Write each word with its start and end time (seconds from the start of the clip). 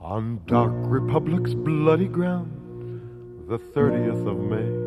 On 0.00 0.40
Dark 0.46 0.72
Republic's 0.74 1.52
bloody 1.52 2.08
ground, 2.08 2.50
the 3.48 3.58
30th 3.58 4.26
of 4.26 4.38
May. 4.38 4.84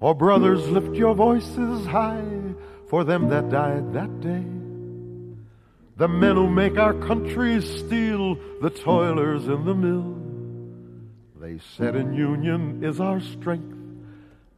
Oh, 0.00 0.14
brothers, 0.14 0.66
lift 0.68 0.94
your 0.96 1.14
voices 1.14 1.86
high 1.86 2.24
for 2.88 3.04
them 3.04 3.28
that 3.28 3.50
died 3.50 3.92
that 3.92 4.20
day. 4.20 4.44
The 5.96 6.08
men 6.08 6.36
who 6.36 6.48
make 6.48 6.78
our 6.78 6.94
country 6.94 7.60
steel, 7.60 8.38
the 8.60 8.70
toilers 8.70 9.46
in 9.46 9.64
the 9.64 9.74
mill. 9.74 10.16
They 11.40 11.58
said 11.76 11.96
in 11.96 12.14
union 12.14 12.82
is 12.82 13.00
our 13.00 13.20
strength, 13.20 13.76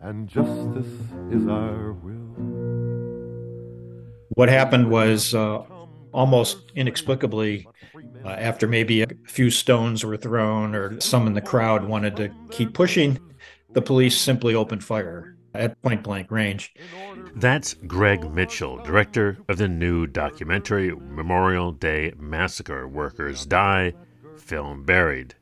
and 0.01 0.29
justice 0.29 0.87
is 1.31 1.47
our 1.49 1.93
will. 1.93 2.26
What 4.37 4.51
happened 4.51 4.91
was 4.91 5.35
uh, 5.35 5.63
almost 6.13 6.71
inexplicably, 6.75 7.67
uh, 8.23 8.29
after 8.29 8.69
maybe 8.69 9.01
a 9.01 9.07
few 9.27 9.49
stones 9.49 10.05
were 10.05 10.19
thrown 10.19 10.75
or 10.75 11.01
some 11.01 11.27
in 11.27 11.33
the 11.33 11.41
crowd 11.41 11.87
wanted 11.87 12.17
to 12.17 12.31
keep 12.51 12.75
pushing, 12.75 13.19
the 13.73 13.81
police 13.81 14.15
simply 14.15 14.55
opened 14.55 14.85
fire 14.85 15.39
at 15.55 15.81
point 15.81 16.03
blank 16.03 16.31
range. 16.31 16.75
That's 17.35 17.73
Greg 17.87 18.31
Mitchell, 18.31 18.77
director 18.85 19.39
of 19.49 19.57
the 19.57 19.69
new 19.69 20.07
documentary 20.07 20.95
Memorial 20.95 21.73
Day 21.73 22.13
Massacre 22.19 22.87
Workers 22.87 23.47
Die, 23.47 23.95
Film 24.37 24.85
Buried. 24.85 25.35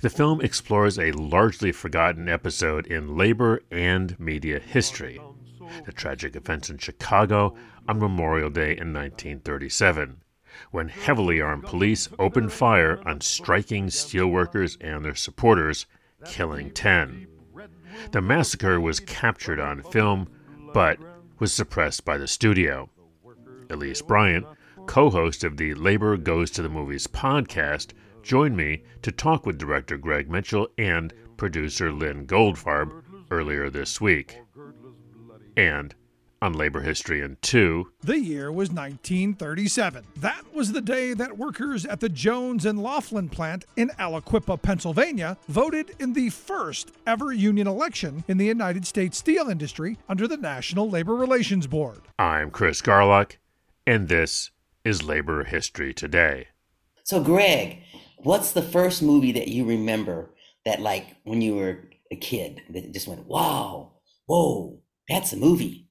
The 0.00 0.10
film 0.10 0.40
explores 0.40 0.98
a 0.98 1.12
largely 1.12 1.70
forgotten 1.70 2.28
episode 2.28 2.88
in 2.88 3.16
labor 3.16 3.60
and 3.70 4.18
media 4.18 4.58
history 4.58 5.20
the 5.84 5.92
tragic 5.92 6.36
events 6.36 6.70
in 6.70 6.78
Chicago 6.78 7.54
on 7.86 7.98
Memorial 7.98 8.50
Day 8.50 8.70
in 8.70 8.92
1937, 8.92 10.20
when 10.70 10.88
heavily 10.88 11.40
armed 11.40 11.64
police 11.64 12.08
opened 12.18 12.52
fire 12.52 13.00
on 13.06 13.20
striking 13.20 13.86
steelworkers 13.86 14.76
and 14.80 15.04
their 15.04 15.14
supporters, 15.14 15.86
killing 16.24 16.70
10. 16.70 17.26
The 18.12 18.20
massacre 18.20 18.80
was 18.80 19.00
captured 19.00 19.58
on 19.58 19.82
film, 19.82 20.28
but 20.72 20.98
was 21.38 21.52
suppressed 21.52 22.04
by 22.04 22.18
the 22.18 22.28
studio. 22.28 22.90
Elise 23.70 24.02
Bryant, 24.02 24.46
co 24.86 25.10
host 25.10 25.44
of 25.44 25.56
the 25.56 25.74
Labor 25.74 26.16
Goes 26.16 26.50
to 26.52 26.62
the 26.62 26.68
Movies 26.68 27.06
podcast, 27.06 27.92
joined 28.22 28.56
me 28.56 28.82
to 29.02 29.12
talk 29.12 29.46
with 29.46 29.58
director 29.58 29.96
Greg 29.96 30.30
Mitchell 30.30 30.68
and 30.76 31.12
producer 31.36 31.92
Lyn 31.92 32.26
Goldfarb 32.26 33.02
earlier 33.30 33.70
this 33.70 34.00
week. 34.00 34.38
And 35.58 35.92
on 36.40 36.52
Labor 36.52 36.82
History 36.82 37.20
in 37.20 37.36
2. 37.42 37.90
The 38.02 38.20
year 38.20 38.52
was 38.52 38.68
1937. 38.68 40.04
That 40.18 40.54
was 40.54 40.70
the 40.70 40.80
day 40.80 41.14
that 41.14 41.36
workers 41.36 41.84
at 41.84 41.98
the 41.98 42.08
Jones 42.08 42.64
and 42.64 42.80
Laughlin 42.80 43.28
plant 43.28 43.64
in 43.74 43.88
Aliquippa, 43.98 44.62
Pennsylvania, 44.62 45.36
voted 45.48 45.96
in 45.98 46.12
the 46.12 46.30
first 46.30 46.92
ever 47.08 47.32
union 47.32 47.66
election 47.66 48.22
in 48.28 48.38
the 48.38 48.46
United 48.46 48.86
States 48.86 49.18
steel 49.18 49.48
industry 49.48 49.98
under 50.08 50.28
the 50.28 50.36
National 50.36 50.88
Labor 50.88 51.16
Relations 51.16 51.66
Board. 51.66 52.02
I'm 52.20 52.52
Chris 52.52 52.80
Garlock, 52.80 53.32
and 53.84 54.06
this 54.06 54.52
is 54.84 55.02
Labor 55.02 55.42
History 55.42 55.92
Today. 55.92 56.46
So, 57.02 57.20
Greg, 57.20 57.78
what's 58.18 58.52
the 58.52 58.62
first 58.62 59.02
movie 59.02 59.32
that 59.32 59.48
you 59.48 59.64
remember 59.64 60.30
that, 60.64 60.80
like, 60.80 61.16
when 61.24 61.40
you 61.40 61.56
were 61.56 61.88
a 62.12 62.16
kid, 62.16 62.62
that 62.70 62.92
just 62.92 63.08
went, 63.08 63.26
wow, 63.26 63.94
whoa, 64.26 64.78
that's 65.08 65.32
a 65.32 65.36
movie? 65.36 65.86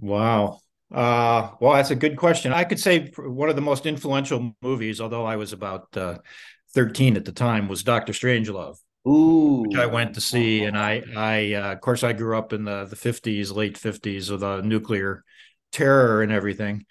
Wow. 0.00 0.60
Uh, 0.92 1.50
well, 1.60 1.74
that's 1.74 1.90
a 1.90 1.96
good 1.96 2.16
question. 2.16 2.52
I 2.52 2.64
could 2.64 2.80
say 2.80 3.12
one 3.16 3.48
of 3.48 3.56
the 3.56 3.62
most 3.62 3.86
influential 3.86 4.56
movies, 4.60 5.00
although 5.00 5.24
I 5.24 5.36
was 5.36 5.52
about 5.52 5.96
uh, 5.96 6.18
13 6.74 7.16
at 7.16 7.24
the 7.24 7.32
time, 7.32 7.68
was 7.68 7.82
Doctor 7.82 8.12
Strangelove. 8.12 8.76
Ooh. 9.08 9.64
Which 9.66 9.78
I 9.78 9.86
went 9.86 10.14
to 10.14 10.20
see, 10.20 10.64
and 10.64 10.76
I, 10.76 11.02
I, 11.16 11.54
uh, 11.54 11.72
of 11.72 11.80
course, 11.80 12.04
I 12.04 12.12
grew 12.12 12.36
up 12.36 12.52
in 12.52 12.64
the 12.64 12.84
the 12.84 12.96
50s, 12.96 13.54
late 13.54 13.78
50s, 13.78 14.30
with 14.30 14.40
the 14.40 14.60
nuclear 14.60 15.24
terror 15.72 16.22
and 16.22 16.30
everything. 16.30 16.84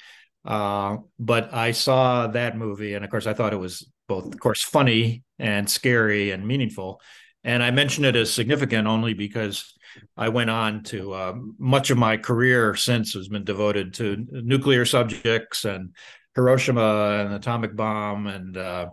Uh, 0.43 0.97
but 1.19 1.53
I 1.53 1.71
saw 1.71 2.27
that 2.27 2.57
movie, 2.57 2.95
and 2.95 3.05
of 3.05 3.11
course, 3.11 3.27
I 3.27 3.33
thought 3.33 3.53
it 3.53 3.57
was 3.57 3.87
both, 4.07 4.25
of 4.33 4.39
course, 4.39 4.63
funny 4.63 5.23
and 5.37 5.69
scary 5.69 6.31
and 6.31 6.47
meaningful. 6.47 6.99
And 7.43 7.61
I 7.61 7.71
mention 7.71 8.05
it 8.05 8.15
as 8.15 8.33
significant 8.33 8.87
only 8.87 9.13
because 9.13 9.73
I 10.17 10.29
went 10.29 10.49
on 10.49 10.83
to 10.85 11.13
uh, 11.13 11.33
much 11.57 11.89
of 11.89 11.97
my 11.97 12.17
career 12.17 12.75
since 12.75 13.13
has 13.13 13.27
been 13.27 13.43
devoted 13.43 13.93
to 13.95 14.25
nuclear 14.31 14.85
subjects 14.85 15.65
and 15.65 15.95
Hiroshima 16.35 17.25
and 17.25 17.33
atomic 17.33 17.75
bomb 17.75 18.27
and 18.27 18.57
uh, 18.57 18.89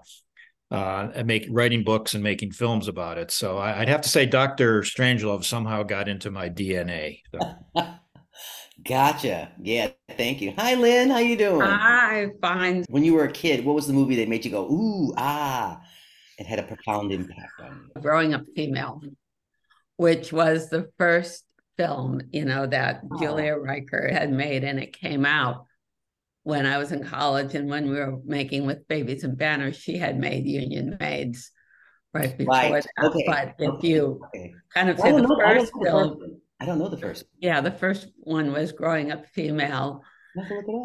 uh, 0.71 1.11
and 1.15 1.27
make 1.27 1.47
writing 1.51 1.85
books 1.85 2.15
and 2.15 2.23
making 2.23 2.51
films 2.51 2.89
about 2.89 3.19
it. 3.19 3.31
So 3.31 3.59
I, 3.59 3.79
would 3.79 3.89
have 3.89 4.01
to 4.01 4.09
say 4.09 4.27
Doctor 4.27 4.83
Strangelove 4.83 5.45
somehow 5.45 5.83
got 5.83 6.09
into 6.09 6.31
my 6.31 6.49
DNA. 6.49 7.21
So. 7.33 7.85
gotcha. 8.85 9.53
Yeah. 9.61 9.91
Thank 10.17 10.41
you. 10.41 10.55
Hi, 10.59 10.75
Lyn. 10.75 11.11
How 11.11 11.19
you 11.19 11.37
doing? 11.37 11.61
Hi. 11.61 12.29
Fine. 12.41 12.85
When 12.89 13.05
you 13.05 13.15
were 13.15 13.25
a 13.25 13.33
kid, 13.33 13.65
what 13.65 13.77
was 13.77 13.87
the 13.87 13.93
movie 13.93 14.17
that 14.17 14.29
made 14.29 14.45
you 14.45 14.51
go 14.51 14.65
ooh 14.65 15.15
ah? 15.17 15.81
It 16.39 16.47
had 16.47 16.59
a 16.59 16.65
profound 16.65 17.13
impact 17.13 17.61
on 17.61 17.91
you. 17.95 18.03
Growing 18.03 18.35
up 18.35 18.43
female 18.55 19.01
which 19.97 20.33
was 20.33 20.69
the 20.69 20.91
first 20.99 21.45
film, 21.77 22.21
you 22.33 22.45
know, 22.45 22.67
that 22.67 23.03
oh. 23.11 23.19
Julia 23.19 23.57
Reichert 23.57 24.13
had 24.13 24.33
made, 24.33 24.65
and 24.65 24.79
it 24.79 24.99
came 24.99 25.27
out 25.27 25.67
when 26.47 26.65
I 26.65 26.79
was 26.79 26.93
in 26.93 27.03
college 27.03 27.57
and 27.57 27.69
when 27.69 27.91
we 27.91 27.97
were 27.97 28.21
making 28.25 28.67
with 28.67 28.87
Babies 28.87 29.25
and 29.25 29.37
Banners, 29.37 29.77
she 29.77 29.99
had 29.99 30.17
made 30.17 30.47
Union 30.47 30.97
Maids 31.01 31.51
right 32.15 32.39
before 32.39 32.55
right. 32.55 32.87
that. 32.97 33.05
Okay. 33.05 33.25
But 33.27 33.55
if 33.59 33.83
you 33.83 34.21
okay. 34.29 34.55
kind 34.73 34.89
of 34.89 34.97
say 35.01 35.11
the 35.11 35.23
know, 35.23 35.37
first 35.37 35.73
I 35.81 35.83
film, 35.83 36.41
I 36.61 36.67
don't 36.67 36.79
know 36.79 36.89
the 36.89 36.99
first. 36.99 37.25
Yeah, 37.41 37.61
the 37.61 37.73
first 37.73 38.07
one 38.19 38.53
was 38.53 38.71
Growing 38.71 39.11
Up 39.11 39.27
Female 39.27 40.03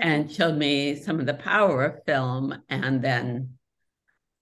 and 0.01 0.31
showed 0.31 0.57
me 0.57 0.95
some 0.95 1.19
of 1.19 1.27
the 1.27 1.35
power 1.35 1.85
of 1.85 2.03
film 2.05 2.55
and 2.69 3.01
then 3.01 3.51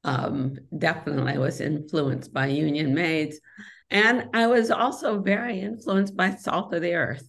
um, 0.05 0.57
definitely 0.77 1.37
was 1.37 1.59
influenced 1.59 2.33
by 2.33 2.47
Union 2.47 2.93
Maids. 2.93 3.41
And 3.91 4.29
I 4.33 4.47
was 4.47 4.71
also 4.71 5.19
very 5.19 5.59
influenced 5.61 6.15
by 6.15 6.35
Salt 6.35 6.73
of 6.73 6.81
the 6.81 6.93
Earth. 6.93 7.27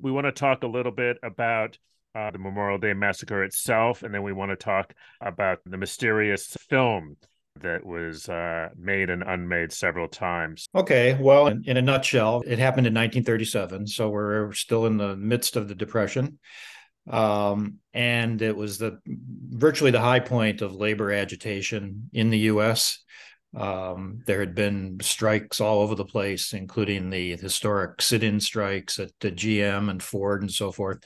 We 0.00 0.12
want 0.12 0.26
to 0.26 0.32
talk 0.32 0.62
a 0.62 0.68
little 0.68 0.92
bit 0.92 1.18
about 1.22 1.78
uh, 2.14 2.30
the 2.30 2.38
Memorial 2.38 2.78
Day 2.78 2.92
Massacre 2.92 3.44
itself, 3.44 4.02
and 4.02 4.14
then 4.14 4.22
we 4.22 4.32
want 4.32 4.50
to 4.50 4.56
talk 4.56 4.94
about 5.20 5.58
the 5.64 5.76
mysterious 5.76 6.56
film 6.68 7.16
that 7.60 7.84
was 7.84 8.28
uh, 8.28 8.68
made 8.78 9.10
and 9.10 9.22
unmade 9.22 9.72
several 9.72 10.08
times. 10.08 10.68
Okay, 10.74 11.16
well, 11.20 11.48
in, 11.48 11.62
in, 11.66 11.76
a 11.76 11.82
nutshell, 11.82 12.42
it 12.46 12.58
happened 12.58 12.86
in 12.86 12.94
1937, 12.94 13.86
so 13.86 14.08
we're 14.08 14.52
still 14.52 14.86
in 14.86 14.96
the 14.96 15.16
midst 15.16 15.56
of 15.56 15.68
the 15.68 15.74
Depression, 15.74 16.38
um, 17.10 17.78
and 17.92 18.40
it 18.42 18.56
was 18.56 18.78
the 18.78 18.98
virtually 19.06 19.90
the 19.90 20.00
high 20.00 20.20
point 20.20 20.62
of 20.62 20.74
labor 20.74 21.12
agitation 21.12 22.08
in 22.12 22.30
the 22.30 22.38
U.S. 22.38 23.02
Um, 23.56 24.22
there 24.26 24.40
had 24.40 24.54
been 24.54 24.98
strikes 25.00 25.60
all 25.60 25.80
over 25.80 25.94
the 25.94 26.04
place, 26.04 26.52
including 26.52 27.10
the 27.10 27.36
historic 27.36 28.00
sit-in 28.00 28.40
strikes 28.40 28.98
at 28.98 29.10
the 29.20 29.32
GM 29.32 29.90
and 29.90 30.02
Ford 30.02 30.42
and 30.42 30.50
so 30.50 30.70
forth. 30.70 31.00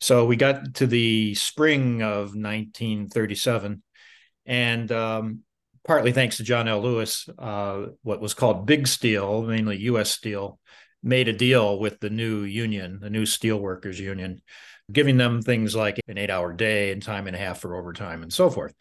So 0.00 0.24
we 0.24 0.36
got 0.36 0.74
to 0.74 0.86
the 0.86 1.34
spring 1.34 2.02
of 2.02 2.34
1937, 2.34 3.82
and 4.46 4.92
um, 4.92 5.40
partly 5.86 6.12
thanks 6.12 6.38
to 6.38 6.44
John 6.44 6.68
L. 6.68 6.82
Lewis, 6.82 7.28
uh, 7.38 7.86
what 8.02 8.20
was 8.20 8.34
called 8.34 8.66
Big 8.66 8.86
Steel, 8.86 9.42
mainly 9.42 9.78
U.S. 9.78 10.10
Steel, 10.10 10.58
made 11.02 11.28
a 11.28 11.34
deal 11.34 11.78
with 11.78 12.00
the 12.00 12.10
new 12.10 12.42
union, 12.42 12.98
the 13.00 13.10
new 13.10 13.24
steelworkers 13.24 13.98
union, 13.98 14.40
giving 14.90 15.16
them 15.16 15.40
things 15.40 15.74
like 15.74 16.00
an 16.08 16.18
eight-hour 16.18 16.54
day 16.54 16.92
and 16.92 17.02
time 17.02 17.26
and 17.26 17.36
a 17.36 17.38
half 17.38 17.60
for 17.60 17.76
overtime 17.76 18.22
and 18.22 18.32
so 18.32 18.50
forth 18.50 18.74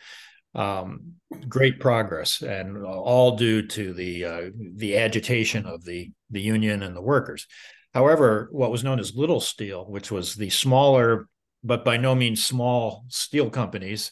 um, 0.56 1.14
great 1.48 1.80
progress, 1.80 2.42
and 2.42 2.84
all 2.86 3.38
due 3.38 3.66
to 3.68 3.94
the 3.94 4.26
uh, 4.26 4.50
the 4.76 4.98
agitation 4.98 5.66
of 5.66 5.86
the 5.86 6.12
the 6.30 6.42
union 6.42 6.84
and 6.84 6.96
the 6.96 7.02
workers. 7.02 7.48
However, 7.94 8.50
what 8.52 8.72
was 8.72 8.84
known 8.84 9.00
as 9.00 9.16
Little 9.16 9.42
Steel, 9.42 9.86
which 9.86 10.12
was 10.12 10.36
the 10.36 10.50
smaller 10.50 11.28
but 11.64 11.84
by 11.84 11.98
no 11.98 12.16
means 12.16 12.46
small 12.46 13.06
steel 13.10 13.50
companies, 13.50 14.12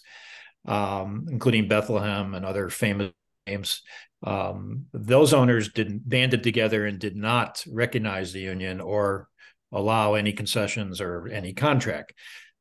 um, 0.66 1.28
including 1.30 1.68
Bethlehem 1.68 2.34
and 2.34 2.46
other 2.46 2.70
famous 2.70 3.12
names, 3.48 3.82
um, 4.24 4.86
those 4.94 5.34
owners 5.34 5.72
didn't 5.72 6.08
banded 6.08 6.44
together 6.44 6.86
and 6.86 7.00
did 7.00 7.16
not 7.16 7.64
recognize 7.72 8.34
the 8.34 8.42
union 8.42 8.82
or 8.82 9.30
allow 9.72 10.16
any 10.16 10.34
concessions 10.34 11.00
or 11.00 11.28
any 11.28 11.54
contract. 11.54 12.14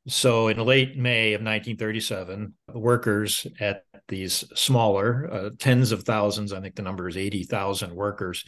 So 0.09 0.47
in 0.47 0.59
late 0.59 0.97
May 0.97 1.33
of 1.33 1.41
1937, 1.41 2.55
workers 2.73 3.45
at 3.59 3.83
these 4.07 4.45
smaller, 4.55 5.29
uh, 5.33 5.51
tens 5.59 5.91
of 5.91 6.05
thousands, 6.05 6.53
I 6.53 6.61
think 6.61 6.77
the 6.77 6.83
number 6.83 7.09
is 7.09 7.17
80,000 7.17 7.93
workers 7.93 8.45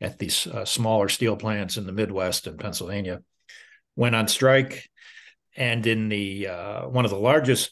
at 0.00 0.18
these 0.18 0.48
uh, 0.48 0.64
smaller 0.64 1.08
steel 1.08 1.36
plants 1.36 1.76
in 1.76 1.86
the 1.86 1.92
Midwest 1.92 2.48
and 2.48 2.58
Pennsylvania, 2.58 3.22
went 3.94 4.16
on 4.16 4.26
strike. 4.26 4.88
and 5.56 5.86
in 5.86 6.08
the 6.08 6.48
uh, 6.48 6.88
one 6.88 7.04
of 7.04 7.10
the 7.10 7.18
largest 7.18 7.70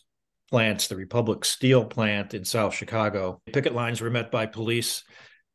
plants, 0.48 0.86
the 0.86 0.96
Republic 0.96 1.44
Steel 1.44 1.84
plant 1.84 2.34
in 2.34 2.44
South 2.44 2.72
Chicago, 2.72 3.42
picket 3.52 3.74
lines 3.74 4.00
were 4.00 4.10
met 4.10 4.30
by 4.30 4.46
police 4.46 5.02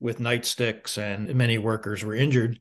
with 0.01 0.19
nightsticks, 0.19 0.97
and 0.97 1.33
many 1.33 1.57
workers 1.57 2.03
were 2.03 2.13
injured. 2.13 2.59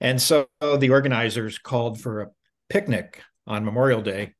And 0.00 0.22
so 0.22 0.46
the 0.60 0.90
organizers 0.90 1.58
called 1.58 2.00
for 2.00 2.20
a 2.22 2.28
picnic 2.68 3.20
on 3.46 3.64
Memorial 3.64 4.00
Day 4.00 4.34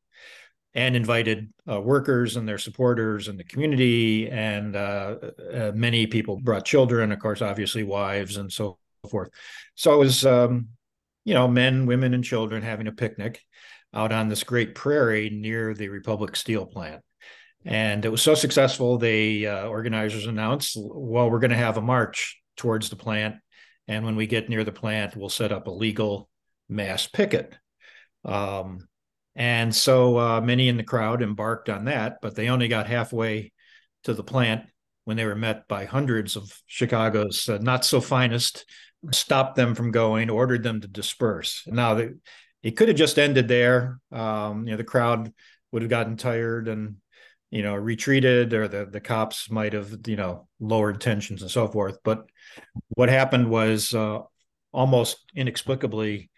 and 0.74 0.94
invited 0.94 1.52
uh, 1.70 1.80
workers 1.80 2.36
and 2.36 2.48
their 2.48 2.58
supporters 2.58 3.28
and 3.28 3.38
the 3.38 3.44
community. 3.44 4.28
And 4.30 4.76
uh, 4.76 5.16
uh, 5.52 5.72
many 5.74 6.06
people 6.06 6.38
brought 6.38 6.64
children, 6.64 7.12
of 7.12 7.18
course, 7.18 7.42
obviously 7.42 7.82
wives 7.82 8.36
and 8.36 8.52
so 8.52 8.78
forth. 9.10 9.30
So 9.74 9.94
it 9.94 9.98
was, 9.98 10.24
um, 10.24 10.68
you 11.24 11.34
know, 11.34 11.48
men, 11.48 11.86
women, 11.86 12.14
and 12.14 12.22
children 12.22 12.62
having 12.62 12.86
a 12.86 12.92
picnic 12.92 13.40
out 13.92 14.12
on 14.12 14.28
this 14.28 14.44
great 14.44 14.74
prairie 14.74 15.30
near 15.30 15.74
the 15.74 15.88
Republic 15.88 16.36
Steel 16.36 16.66
plant. 16.66 17.02
And 17.64 18.04
it 18.04 18.10
was 18.10 18.22
so 18.22 18.34
successful, 18.34 18.96
the 18.96 19.46
uh, 19.48 19.66
organizers 19.66 20.26
announced, 20.26 20.76
well, 20.78 21.30
we're 21.30 21.40
going 21.40 21.50
to 21.50 21.56
have 21.56 21.76
a 21.76 21.82
march 21.82 22.40
towards 22.56 22.88
the 22.88 22.96
plant. 22.96 23.36
And 23.88 24.04
when 24.04 24.16
we 24.16 24.26
get 24.26 24.48
near 24.48 24.64
the 24.64 24.72
plant, 24.72 25.16
we'll 25.16 25.28
set 25.28 25.52
up 25.52 25.66
a 25.66 25.72
legal 25.72 26.28
mass 26.68 27.06
picket. 27.06 27.54
Um, 28.24 28.86
and 29.36 29.74
so 29.74 30.18
uh, 30.18 30.40
many 30.40 30.68
in 30.68 30.76
the 30.76 30.82
crowd 30.82 31.22
embarked 31.22 31.68
on 31.68 31.84
that, 31.84 32.18
but 32.20 32.34
they 32.34 32.48
only 32.48 32.68
got 32.68 32.86
halfway 32.86 33.52
to 34.04 34.14
the 34.14 34.24
plant 34.24 34.64
when 35.04 35.16
they 35.16 35.24
were 35.24 35.36
met 35.36 35.66
by 35.68 35.84
hundreds 35.84 36.36
of 36.36 36.52
Chicago's 36.66 37.48
uh, 37.48 37.58
not 37.60 37.84
so 37.84 38.00
finest, 38.00 38.64
stopped 39.12 39.56
them 39.56 39.74
from 39.74 39.90
going, 39.90 40.30
ordered 40.30 40.62
them 40.62 40.80
to 40.80 40.88
disperse. 40.88 41.62
Now, 41.66 41.94
they, 41.94 42.10
it 42.62 42.76
could 42.76 42.88
have 42.88 42.96
just 42.96 43.18
ended 43.18 43.48
there. 43.48 43.98
Um, 44.12 44.66
you 44.66 44.72
know, 44.72 44.76
the 44.76 44.84
crowd 44.84 45.32
would 45.72 45.82
have 45.82 45.90
gotten 45.90 46.16
tired 46.16 46.68
and 46.68 46.96
you 47.50 47.62
know 47.62 47.74
retreated, 47.74 48.52
or 48.52 48.68
the 48.68 48.86
the 48.86 49.00
cops 49.00 49.50
might 49.50 49.72
have 49.72 49.96
you 50.06 50.16
know 50.16 50.48
lowered 50.60 51.00
tensions 51.00 51.42
and 51.42 51.50
so 51.50 51.66
forth. 51.66 51.98
But 52.04 52.26
what 52.90 53.08
happened 53.08 53.48
was 53.48 53.94
uh, 53.94 54.20
almost 54.72 55.18
inexplicably 55.34 56.30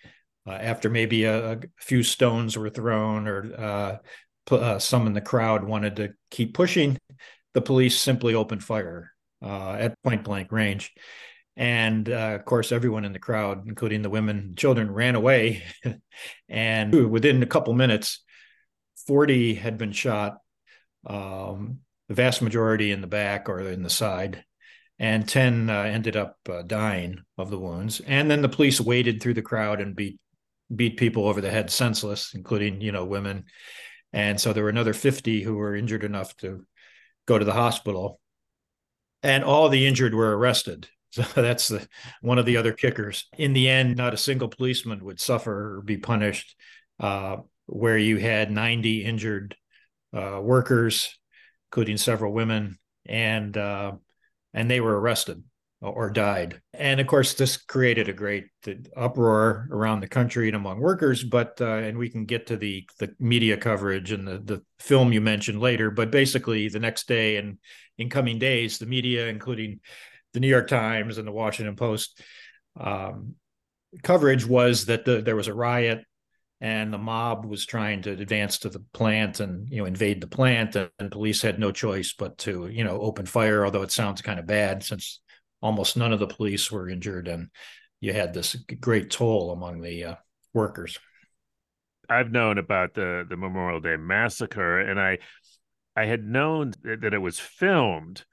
uh, 0.47 0.53
after 0.53 0.91
maybe 0.91 1.25
a, 1.25 1.53
a, 1.53 1.59
few 1.79 2.03
stones 2.03 2.57
were 2.57 2.71
thrown 2.71 3.29
or 3.29 3.55
uh, 3.57 4.55
uh, 4.55 4.79
some 4.79 5.07
in 5.07 5.13
the 5.13 5.21
crowd 5.21 5.65
wanted 5.65 5.97
to 5.97 6.15
keep 6.31 6.55
pushing, 6.55 6.99
the 7.55 7.61
police 7.61 7.99
simply 7.99 8.35
opened 8.35 8.65
fire 8.65 9.13
uh, 9.43 9.73
at 9.73 10.03
point 10.03 10.25
blank 10.25 10.51
range. 10.51 10.93
And 11.55 12.09
uh, 12.09 12.37
of 12.41 12.45
course, 12.45 12.73
everyone 12.73 13.05
in 13.05 13.13
the 13.13 13.19
crowd, 13.19 13.65
including 13.67 14.03
the 14.03 14.11
women 14.11 14.39
and 14.39 14.57
children, 14.57 14.91
ran 14.91 15.15
away. 15.15 15.63
and 16.49 17.11
within 17.11 17.43
a 17.43 17.47
couple 17.47 17.75
minutes, 17.75 18.23
40 19.07 19.55
had 19.55 19.77
been 19.77 19.93
shot, 19.93 20.39
um, 21.07 21.81
the 22.09 22.15
vast 22.15 22.43
majority 22.43 22.91
in 22.91 23.01
the 23.01 23.07
back 23.07 23.49
or 23.49 23.61
in 23.61 23.83
the 23.83 23.91
side 23.91 24.45
and 24.99 25.29
10 25.29 25.71
uh, 25.71 25.83
ended 25.83 26.17
up 26.17 26.37
uh, 26.49 26.63
dying 26.63 27.21
of 27.39 27.51
the 27.51 27.59
wounds 27.59 28.01
and 28.07 28.31
then 28.31 28.43
the 28.43 28.49
police 28.49 28.81
waded 28.81 29.21
through 29.21 29.35
the 29.35 29.43
crowd 29.43 29.81
and 29.81 29.97
beat 29.97 30.19
beat 30.75 30.97
people 30.97 31.27
over 31.27 31.41
the 31.41 31.51
head 31.51 31.71
senseless, 31.71 32.35
including 32.35 32.81
you 32.81 32.93
know 32.93 33.05
women. 33.05 33.45
And 34.13 34.41
so 34.41 34.53
there 34.53 34.65
were 34.65 34.71
another 34.71 34.93
50 34.93 35.43
who 35.43 35.55
were 35.55 35.75
injured 35.75 36.05
enough 36.05 36.37
to 36.39 36.67
go 37.27 37.39
to 37.39 37.45
the 37.45 37.55
hospital. 37.55 38.21
And 39.23 39.45
all 39.45 39.69
the 39.69 39.87
injured 39.87 40.15
were 40.15 40.37
arrested. 40.37 40.89
So 41.15 41.25
that's 41.35 41.69
the 41.69 41.87
one 42.23 42.39
of 42.39 42.47
the 42.47 42.57
other 42.57 42.73
kickers. 42.73 43.29
In 43.37 43.53
the 43.53 43.69
end, 43.69 43.97
not 43.99 44.15
a 44.15 44.17
single 44.17 44.49
policeman 44.49 45.05
would 45.05 45.21
suffer 45.21 45.77
or 45.77 45.83
be 45.83 45.99
punished. 45.99 46.57
Uh, 46.99 47.37
where 47.67 47.99
you 47.99 48.19
had 48.19 48.51
90 48.51 49.05
injured 49.05 49.57
uh, 50.15 50.41
workers, 50.43 51.19
including 51.71 51.97
several 51.97 52.33
women, 52.33 52.79
and 53.07 53.57
uh, 53.57 53.93
and 54.55 54.71
they 54.71 54.81
were 54.81 54.99
arrested 54.99 55.43
or 55.89 56.11
died. 56.11 56.61
And 56.73 57.01
of 57.01 57.07
course, 57.07 57.35
this 57.35 57.57
created 57.57 58.09
a 58.09 58.13
great 58.13 58.47
uproar 58.97 59.69
around 59.71 60.01
the 60.01 60.09
country 60.09 60.49
and 60.49 60.57
among 60.57 60.81
workers. 60.81 61.25
But 61.25 61.61
uh, 61.61 61.65
and 61.65 61.99
we 61.99 62.09
can 62.09 62.25
get 62.25 62.47
to 62.47 62.57
the 62.57 62.89
the 62.99 63.15
media 63.19 63.57
coverage 63.57 64.13
and 64.13 64.27
the 64.27 64.39
the 64.39 64.63
film 64.79 65.13
you 65.13 65.21
mentioned 65.21 65.61
later. 65.61 65.91
But 65.91 66.11
basically, 66.11 66.69
the 66.69 66.81
next 66.81 67.09
day 67.09 67.37
and 67.37 67.59
in 67.99 68.09
coming 68.09 68.39
days, 68.39 68.79
the 68.79 68.87
media, 68.87 69.27
including 69.27 69.81
the 70.33 70.41
New 70.41 70.49
York 70.49 70.69
Times 70.69 71.19
and 71.19 71.27
the 71.27 71.33
Washington 71.33 71.77
Post, 71.77 72.23
um, 72.79 73.35
coverage 74.03 74.47
was 74.47 74.87
that 74.87 75.05
the, 75.05 75.21
there 75.21 75.37
was 75.37 75.49
a 75.49 75.55
riot 75.55 76.05
and 76.63 76.93
the 76.93 76.99
mob 76.99 77.45
was 77.45 77.67
trying 77.67 78.03
to 78.03 78.13
advance 78.13 78.59
to 78.59 78.69
the 78.69 78.83
plant 78.95 79.41
and 79.41 79.69
you 79.69 79.79
know 79.79 79.85
invade 79.85 80.21
the 80.21 80.27
plant 80.27 80.77
and, 80.77 80.89
and 80.99 81.11
police 81.11 81.43
had 81.43 81.59
no 81.59 81.73
choice 81.73 82.15
but 82.17 82.39
to 82.39 82.69
you 82.69 82.85
know 82.85 83.01
open 83.01 83.27
fire 83.27 83.65
although 83.65 83.83
it 83.83 83.91
sounds 83.91 84.23
kind 84.23 84.39
of 84.39 84.47
bad 84.47 84.83
since 84.83 85.21
almost 85.63 85.97
none 85.97 86.13
of 86.13 86.19
the 86.19 86.27
police 86.27 86.71
were 86.71 86.89
injured, 86.89 87.29
and 87.29 87.49
you 88.01 88.13
had 88.13 88.35
this 88.35 88.57
great 88.81 89.11
toll 89.11 89.53
among 89.53 89.81
the 89.81 90.05
uh, 90.05 90.15
workers. 90.53 90.99
I've 92.09 92.33
known 92.33 92.59
about 92.59 92.95
the 92.95 93.25
the 93.29 93.37
Memorial 93.37 93.81
Day 93.81 93.97
massacre, 93.97 94.81
and 94.81 95.01
I 95.01 95.19
I 95.97 96.07
had 96.07 96.25
known 96.25 96.73
that 96.83 97.15
it 97.15 97.19
was 97.19 97.39
filmed, 97.39 98.25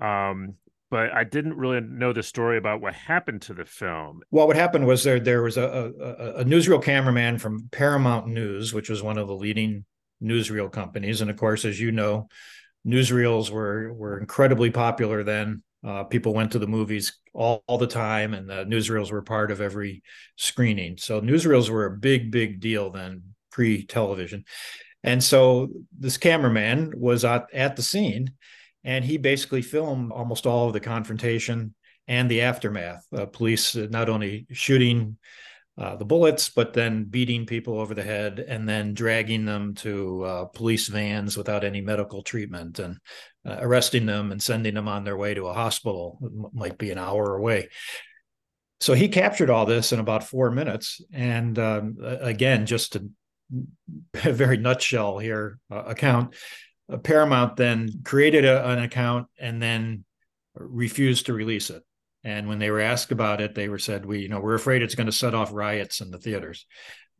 um, 0.00 0.54
but 0.90 1.12
I 1.12 1.24
didn't 1.24 1.56
really 1.56 1.80
know 1.80 2.12
the 2.12 2.22
story 2.22 2.58
about 2.58 2.80
what 2.80 2.94
happened 2.94 3.42
to 3.42 3.54
the 3.54 3.64
film. 3.64 4.22
Well, 4.30 4.46
what 4.46 4.56
happened 4.56 4.86
was 4.86 5.04
there 5.04 5.20
there 5.20 5.42
was 5.42 5.56
a, 5.56 5.92
a, 6.00 6.40
a 6.40 6.44
newsreel 6.44 6.82
cameraman 6.82 7.38
from 7.38 7.68
Paramount 7.70 8.28
News, 8.28 8.72
which 8.72 8.88
was 8.88 9.02
one 9.02 9.18
of 9.18 9.26
the 9.26 9.36
leading 9.36 9.84
newsreel 10.22 10.70
companies, 10.70 11.20
and 11.20 11.30
of 11.30 11.36
course, 11.36 11.64
as 11.64 11.80
you 11.80 11.92
know, 11.92 12.28
newsreels 12.86 13.50
were 13.50 13.92
were 13.92 14.18
incredibly 14.18 14.70
popular 14.70 15.24
then. 15.24 15.62
Uh, 15.86 16.04
people 16.04 16.34
went 16.34 16.52
to 16.52 16.58
the 16.58 16.66
movies 16.66 17.18
all, 17.32 17.62
all, 17.68 17.78
the 17.78 17.86
time, 17.86 18.34
and 18.34 18.48
the 18.48 18.64
newsreels 18.64 19.12
were 19.12 19.22
part 19.22 19.50
of 19.50 19.60
every 19.60 20.02
screening. 20.36 20.96
So 20.96 21.20
newsreels 21.20 21.70
were 21.70 21.86
a 21.86 21.96
big, 21.96 22.32
big 22.32 22.60
deal 22.60 22.90
then, 22.90 23.22
pre-television. 23.52 24.44
And 25.04 25.22
so 25.22 25.68
this 25.96 26.16
cameraman 26.16 26.94
was 26.96 27.24
at, 27.24 27.46
at 27.52 27.76
the 27.76 27.82
scene, 27.82 28.32
and 28.82 29.04
he 29.04 29.18
basically 29.18 29.62
filmed 29.62 30.10
almost 30.10 30.46
all 30.46 30.66
of 30.66 30.72
the 30.72 30.80
confrontation 30.80 31.74
and 32.08 32.28
the 32.28 32.40
aftermath. 32.40 33.06
Uh, 33.16 33.26
police 33.26 33.76
not 33.76 34.08
only 34.08 34.46
shooting 34.50 35.16
uh, 35.78 35.94
the 35.94 36.04
bullets, 36.04 36.48
but 36.48 36.72
then 36.72 37.04
beating 37.04 37.46
people 37.46 37.78
over 37.78 37.94
the 37.94 38.02
head 38.02 38.40
and 38.40 38.68
then 38.68 38.94
dragging 38.94 39.44
them 39.44 39.74
to 39.74 40.24
uh, 40.24 40.44
police 40.46 40.88
vans 40.88 41.36
without 41.36 41.62
any 41.62 41.80
medical 41.80 42.22
treatment 42.22 42.80
and 42.80 42.98
uh, 43.48 43.56
arresting 43.60 44.04
them 44.04 44.30
and 44.30 44.42
sending 44.42 44.74
them 44.74 44.88
on 44.88 45.04
their 45.04 45.16
way 45.16 45.32
to 45.32 45.46
a 45.46 45.54
hospital. 45.54 46.18
It 46.22 46.54
might 46.54 46.76
be 46.76 46.90
an 46.90 46.98
hour 46.98 47.34
away. 47.34 47.68
So 48.80 48.94
he 48.94 49.08
captured 49.08 49.50
all 49.50 49.66
this 49.66 49.92
in 49.92 50.00
about 50.00 50.24
four 50.24 50.50
minutes. 50.50 51.00
And 51.12 51.58
um, 51.58 51.96
again, 52.00 52.66
just 52.66 52.96
a, 54.24 54.32
very 54.32 54.58
nutshell 54.58 55.18
here 55.18 55.58
uh, 55.70 55.84
account, 55.86 56.34
uh, 56.92 56.98
Paramount 56.98 57.56
then 57.56 58.02
created 58.04 58.44
a, 58.44 58.68
an 58.68 58.80
account 58.80 59.28
and 59.38 59.62
then 59.62 60.04
refused 60.54 61.26
to 61.26 61.32
release 61.32 61.70
it. 61.70 61.82
And 62.24 62.48
when 62.48 62.58
they 62.58 62.70
were 62.70 62.80
asked 62.80 63.12
about 63.12 63.40
it, 63.40 63.54
they 63.54 63.68
were 63.68 63.78
said, 63.78 64.04
"We, 64.04 64.20
you 64.20 64.28
know, 64.28 64.40
we're 64.40 64.54
afraid 64.54 64.82
it's 64.82 64.96
going 64.96 65.06
to 65.06 65.12
set 65.12 65.34
off 65.34 65.52
riots 65.52 66.00
in 66.00 66.10
the 66.10 66.18
theaters." 66.18 66.66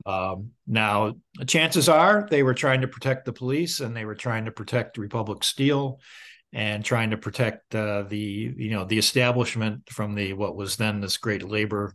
Um, 0.06 0.52
now, 0.66 1.16
chances 1.46 1.88
are 1.88 2.26
they 2.30 2.42
were 2.42 2.54
trying 2.54 2.82
to 2.82 2.88
protect 2.88 3.24
the 3.24 3.32
police 3.32 3.80
and 3.80 3.96
they 3.96 4.04
were 4.04 4.14
trying 4.14 4.44
to 4.44 4.52
protect 4.52 4.98
Republic 4.98 5.44
Steel 5.44 6.00
and 6.52 6.84
trying 6.84 7.10
to 7.10 7.18
protect 7.18 7.74
uh, 7.74 8.04
the, 8.08 8.54
you 8.56 8.70
know, 8.70 8.84
the 8.84 8.98
establishment 8.98 9.88
from 9.90 10.14
the 10.14 10.32
what 10.32 10.56
was 10.56 10.76
then 10.76 11.00
this 11.00 11.16
great 11.16 11.42
labor 11.42 11.94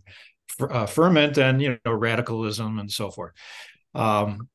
uh, 0.60 0.86
ferment 0.86 1.38
and 1.38 1.62
you 1.62 1.77
know 1.86 1.91
radicalism 1.91 2.79
and 2.79 2.91
so 2.91 3.10
forth. 3.12 3.33
Um, 3.95 4.50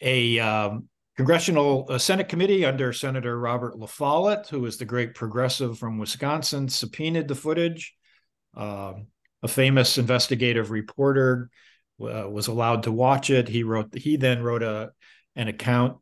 a 0.00 0.38
um, 0.38 0.88
congressional 1.16 1.86
uh, 1.88 1.98
Senate 1.98 2.28
committee 2.28 2.64
under 2.64 2.92
Senator 2.92 3.38
Robert 3.38 3.78
La 3.78 3.86
Follette, 3.86 4.48
who 4.48 4.60
was 4.60 4.76
the 4.76 4.84
great 4.84 5.14
progressive 5.14 5.78
from 5.78 5.98
Wisconsin, 5.98 6.68
subpoenaed 6.68 7.28
the 7.28 7.34
footage. 7.34 7.94
Uh, 8.56 8.94
a 9.42 9.48
famous 9.48 9.98
investigative 9.98 10.70
reporter 10.70 11.50
uh, 12.00 12.28
was 12.28 12.46
allowed 12.46 12.84
to 12.84 12.92
watch 12.92 13.30
it. 13.30 13.48
He 13.48 13.62
wrote. 13.62 13.94
He 13.94 14.16
then 14.16 14.42
wrote 14.42 14.62
a 14.62 14.90
an 15.34 15.48
account 15.48 15.98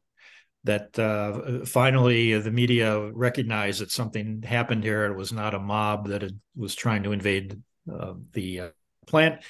that 0.64 0.98
uh, 0.98 1.64
finally 1.66 2.38
the 2.38 2.50
media 2.50 3.10
recognized 3.12 3.80
that 3.80 3.90
something 3.90 4.42
happened 4.42 4.82
here. 4.84 5.04
It 5.06 5.16
was 5.16 5.32
not 5.32 5.54
a 5.54 5.58
mob 5.58 6.08
that 6.08 6.22
had, 6.22 6.38
was 6.56 6.74
trying 6.74 7.02
to 7.02 7.12
invade 7.12 7.60
uh, 7.92 8.14
the 8.32 8.60
uh, 8.60 8.68
plant, 9.06 9.42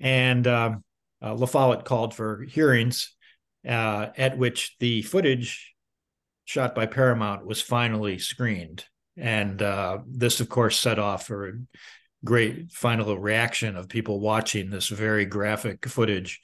and 0.00 0.46
um, 0.46 0.84
Follette 1.22 1.84
called 1.84 2.14
for 2.14 2.42
hearings 2.42 3.14
uh, 3.66 4.08
at 4.16 4.38
which 4.38 4.76
the 4.80 5.02
footage 5.02 5.74
shot 6.44 6.74
by 6.74 6.86
Paramount 6.86 7.46
was 7.46 7.62
finally 7.62 8.18
screened. 8.18 8.84
And 9.16 9.60
uh, 9.60 9.98
this, 10.06 10.40
of 10.40 10.48
course, 10.48 10.80
set 10.80 10.98
off 10.98 11.30
a 11.30 11.52
great 12.24 12.70
final 12.70 13.18
reaction 13.18 13.76
of 13.76 13.88
people 13.88 14.20
watching 14.20 14.70
this 14.70 14.88
very 14.88 15.24
graphic 15.24 15.86
footage 15.86 16.40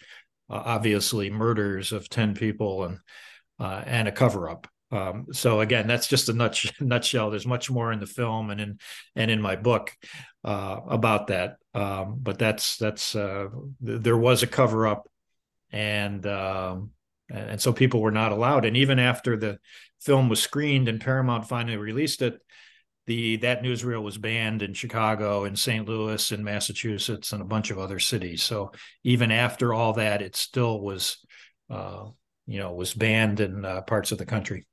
uh, 0.50 0.62
obviously 0.64 1.30
murders 1.30 1.92
of 1.92 2.08
10 2.08 2.34
people 2.34 2.84
and 2.84 2.98
uh, 3.60 3.82
and 3.86 4.06
a 4.06 4.12
cover 4.12 4.48
up. 4.48 4.68
Um, 4.90 5.26
so 5.32 5.60
again, 5.60 5.86
that's 5.86 6.06
just 6.06 6.28
a 6.28 6.32
nut, 6.32 6.58
nutshell. 6.80 7.30
There's 7.30 7.46
much 7.46 7.70
more 7.70 7.92
in 7.92 8.00
the 8.00 8.06
film 8.06 8.50
and 8.50 8.60
in 8.60 8.78
and 9.16 9.30
in 9.30 9.42
my 9.42 9.56
book 9.56 9.94
uh, 10.44 10.80
about 10.88 11.26
that. 11.26 11.56
Um, 11.74 12.18
but 12.20 12.38
that's 12.38 12.76
that's 12.76 13.14
uh, 13.14 13.48
th- 13.84 14.02
there 14.02 14.16
was 14.16 14.42
a 14.42 14.46
cover 14.46 14.86
up, 14.86 15.08
and 15.70 16.24
um, 16.26 16.92
and 17.30 17.60
so 17.60 17.72
people 17.72 18.00
were 18.00 18.10
not 18.10 18.32
allowed. 18.32 18.64
And 18.64 18.76
even 18.76 18.98
after 18.98 19.36
the 19.36 19.58
film 20.00 20.28
was 20.28 20.40
screened 20.40 20.88
and 20.88 21.00
Paramount 21.00 21.46
finally 21.48 21.76
released 21.76 22.22
it, 22.22 22.40
the 23.08 23.36
that 23.38 23.62
newsreel 23.62 24.02
was 24.02 24.18
banned 24.18 24.62
in 24.62 24.74
Chicago 24.74 25.44
and 25.44 25.58
St. 25.58 25.88
Louis 25.88 26.30
and 26.30 26.44
Massachusetts 26.44 27.32
and 27.32 27.40
a 27.40 27.46
bunch 27.46 27.70
of 27.70 27.78
other 27.78 27.98
cities. 27.98 28.42
So 28.42 28.70
even 29.02 29.30
after 29.32 29.72
all 29.72 29.94
that, 29.94 30.20
it 30.20 30.36
still 30.36 30.80
was, 30.80 31.16
uh, 31.70 32.04
you 32.46 32.58
know, 32.58 32.74
was 32.74 32.92
banned 32.92 33.40
in 33.40 33.64
uh, 33.64 33.80
parts 33.80 34.12
of 34.12 34.18
the 34.18 34.26
country. 34.26 34.66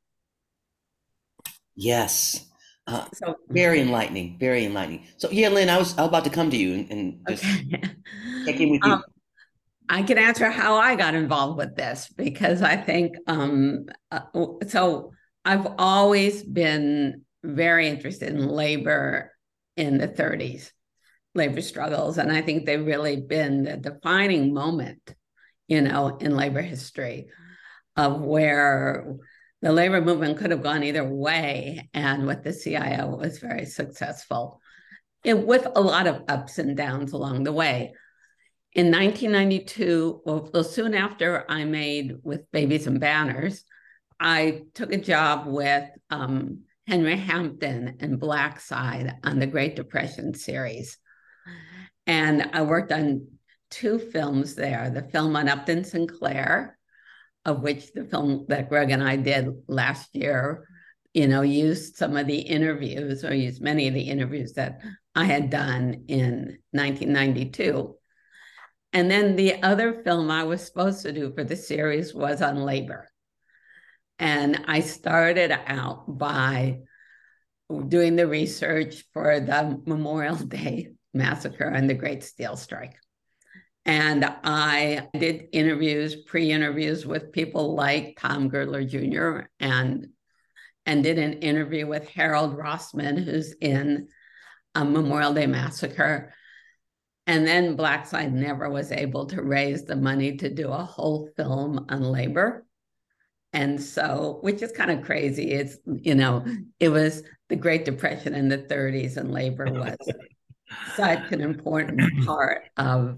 Yes. 1.75 2.45
Uh, 2.85 3.05
so 3.13 3.35
very 3.47 3.79
enlightening, 3.79 4.37
very 4.37 4.65
enlightening. 4.65 5.07
So 5.15 5.31
yeah, 5.31 5.47
Lyn, 5.47 5.69
I 5.69 5.77
was, 5.77 5.97
I 5.97 6.01
was 6.01 6.09
about 6.09 6.25
to 6.25 6.29
come 6.29 6.51
to 6.51 6.57
you 6.57 6.73
and, 6.73 6.91
and 6.91 7.19
just 7.29 7.45
okay. 7.45 7.81
check 8.45 8.59
in 8.59 8.69
with 8.71 8.81
you. 8.83 8.91
Um, 8.91 9.03
I 9.87 10.03
can 10.03 10.17
answer 10.17 10.49
how 10.51 10.75
I 10.75 10.95
got 10.95 11.15
involved 11.15 11.57
with 11.57 11.77
this 11.77 12.11
because 12.17 12.61
I 12.61 12.75
think 12.75 13.15
um, 13.27 13.85
uh, 14.11 14.21
so. 14.67 15.13
I've 15.47 15.67
always 15.77 16.41
been 16.41 17.21
very 17.45 17.87
interested 17.87 18.29
in 18.29 18.47
labor 18.47 19.31
in 19.77 19.97
the 19.97 20.07
30s, 20.07 20.71
labor 21.33 21.61
struggles, 21.61 22.17
and 22.17 22.31
I 22.31 22.41
think 22.41 22.65
they've 22.65 22.85
really 22.85 23.17
been 23.17 23.63
the 23.63 23.77
defining 23.77 24.53
moment, 24.53 25.13
you 25.67 25.81
know, 25.81 26.17
in 26.17 26.35
labor 26.35 26.61
history 26.61 27.27
of 27.95 28.21
where 28.21 29.17
the 29.61 29.71
labor 29.71 30.01
movement 30.01 30.37
could 30.37 30.51
have 30.51 30.63
gone 30.63 30.83
either 30.83 31.03
way, 31.03 31.89
and 31.93 32.27
with 32.27 32.43
the 32.43 32.53
CIO 32.53 33.17
was 33.17 33.39
very 33.39 33.65
successful, 33.65 34.61
it, 35.23 35.45
with 35.45 35.67
a 35.75 35.81
lot 35.81 36.07
of 36.07 36.23
ups 36.27 36.59
and 36.59 36.77
downs 36.77 37.13
along 37.13 37.43
the 37.43 37.53
way. 37.53 37.93
In 38.73 38.91
1992, 38.91 40.21
well, 40.25 40.63
soon 40.63 40.93
after 40.93 41.49
I 41.49 41.63
made 41.63 42.17
with 42.23 42.51
Babies 42.51 42.87
and 42.87 42.99
Banners, 42.99 43.63
I 44.19 44.63
took 44.73 44.91
a 44.91 44.97
job 44.97 45.47
with 45.47 45.89
um, 46.09 46.63
Henry 46.87 47.17
Hampton 47.17 47.97
and 47.99 48.19
Blackside 48.19 49.15
on 49.23 49.39
the 49.39 49.47
Great 49.47 49.75
Depression 49.75 50.33
series. 50.33 50.97
And 52.05 52.49
I 52.53 52.61
worked 52.61 52.91
on 52.91 53.27
two 53.71 53.97
films 53.97 54.55
there 54.55 54.89
the 54.89 55.01
film 55.01 55.35
on 55.35 55.49
Upton 55.49 55.83
Sinclair, 55.83 56.77
of 57.43 57.61
which 57.61 57.91
the 57.93 58.05
film 58.05 58.45
that 58.49 58.69
Greg 58.69 58.91
and 58.91 59.03
I 59.03 59.15
did 59.15 59.49
last 59.67 60.15
year, 60.15 60.67
you 61.13 61.27
know, 61.27 61.41
used 61.41 61.95
some 61.95 62.15
of 62.17 62.27
the 62.27 62.39
interviews 62.39 63.25
or 63.25 63.33
used 63.33 63.61
many 63.61 63.87
of 63.87 63.93
the 63.93 64.09
interviews 64.09 64.53
that 64.53 64.81
I 65.15 65.25
had 65.25 65.49
done 65.49 66.05
in 66.07 66.59
1992. 66.71 67.95
And 68.93 69.09
then 69.09 69.35
the 69.35 69.61
other 69.61 70.03
film 70.03 70.29
I 70.31 70.43
was 70.43 70.65
supposed 70.65 71.01
to 71.01 71.11
do 71.11 71.33
for 71.33 71.43
the 71.43 71.55
series 71.55 72.13
was 72.13 72.41
on 72.41 72.57
labor. 72.57 73.09
And 74.19 74.63
I 74.67 74.79
started 74.79 75.51
out 75.51 76.17
by 76.17 76.79
doing 77.87 78.15
the 78.15 78.27
research 78.27 79.03
for 79.13 79.39
the 79.39 79.81
Memorial 79.85 80.35
Day 80.47 80.93
massacre 81.13 81.65
and 81.65 81.89
the 81.89 81.93
Great 81.93 82.23
Steel 82.23 82.55
Strike. 82.55 82.95
And 83.85 84.25
I 84.43 85.09
did 85.17 85.49
interviews, 85.51 86.15
pre-interviews 86.15 87.05
with 87.05 87.31
people 87.31 87.75
like 87.75 88.17
Tom 88.19 88.49
Girdler 88.49 88.83
Jr. 88.83 89.47
and 89.59 90.07
and 90.87 91.03
did 91.03 91.17
an 91.17 91.33
interview 91.33 91.87
with 91.87 92.07
Harold 92.09 92.55
Rossman, 92.57 93.23
who's 93.23 93.53
in 93.53 94.07
a 94.75 94.85
Memorial 94.85 95.33
Day 95.33 95.47
Massacre. 95.47 96.33
And 97.27 97.47
then 97.47 97.75
Blackside 97.75 98.33
never 98.33 98.69
was 98.69 98.91
able 98.91 99.25
to 99.27 99.41
raise 99.41 99.83
the 99.85 99.95
money 99.95 100.37
to 100.37 100.49
do 100.49 100.69
a 100.69 100.83
whole 100.83 101.29
film 101.35 101.87
on 101.89 102.01
labor. 102.01 102.64
And 103.55 103.81
so, 103.81 104.39
which 104.41 104.61
is 104.61 104.73
kind 104.73 104.91
of 104.91 105.01
crazy. 105.01 105.51
It's, 105.51 105.77
you 105.85 106.13
know, 106.13 106.45
it 106.81 106.89
was 106.89 107.23
the 107.47 107.55
Great 107.55 107.85
Depression 107.85 108.35
in 108.35 108.49
the 108.49 108.57
30s, 108.57 109.15
and 109.15 109.31
labor 109.31 109.71
was 109.71 109.95
such 110.95 111.31
an 111.31 111.39
important 111.39 112.25
part 112.25 112.63
of 112.75 113.17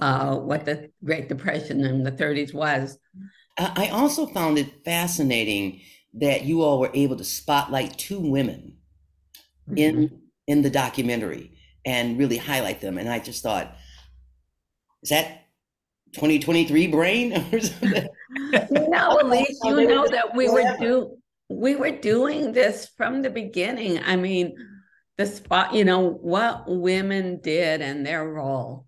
uh, 0.00 0.36
what 0.36 0.64
the 0.64 0.92
Great 1.04 1.28
Depression 1.28 1.84
in 1.84 2.04
the 2.04 2.12
30s 2.12 2.54
was. 2.54 2.96
I 3.58 3.88
also 3.88 4.26
found 4.26 4.56
it 4.56 4.84
fascinating 4.84 5.80
that 6.14 6.44
you 6.44 6.62
all 6.62 6.78
were 6.78 6.92
able 6.94 7.16
to 7.16 7.24
spotlight 7.24 7.98
two 7.98 8.20
women 8.20 8.76
mm-hmm. 9.68 9.78
in 9.78 10.20
in 10.46 10.62
the 10.62 10.70
documentary 10.70 11.58
and 11.84 12.18
really 12.18 12.36
highlight 12.36 12.80
them. 12.80 12.98
And 12.98 13.08
I 13.08 13.18
just 13.18 13.42
thought, 13.42 13.76
is 15.02 15.10
that 15.10 15.39
2023 16.14 16.86
brain 16.88 17.32
or 17.52 17.60
something? 17.60 18.08
no, 18.70 19.18
Elise, 19.20 19.58
you 19.64 19.86
know 19.86 20.04
oh, 20.04 20.10
that 20.10 20.34
we 20.34 20.48
were 20.48 20.76
do 20.78 21.16
we 21.50 21.74
were 21.74 21.90
doing 21.90 22.52
this 22.52 22.88
from 22.96 23.22
the 23.22 23.30
beginning. 23.30 24.00
I 24.02 24.14
mean, 24.16 24.54
the 25.18 25.26
spot, 25.26 25.74
you 25.74 25.84
know, 25.84 26.08
what 26.08 26.64
women 26.66 27.40
did 27.42 27.82
and 27.82 28.06
their 28.06 28.26
role 28.26 28.86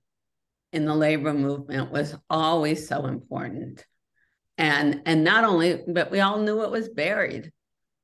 in 0.72 0.86
the 0.86 0.94
labor 0.94 1.34
movement 1.34 1.90
was 1.90 2.14
always 2.30 2.88
so 2.88 3.06
important. 3.06 3.84
And 4.56 5.02
and 5.06 5.24
not 5.24 5.44
only, 5.44 5.80
but 5.86 6.10
we 6.10 6.20
all 6.20 6.38
knew 6.38 6.62
it 6.62 6.70
was 6.70 6.88
buried, 6.88 7.52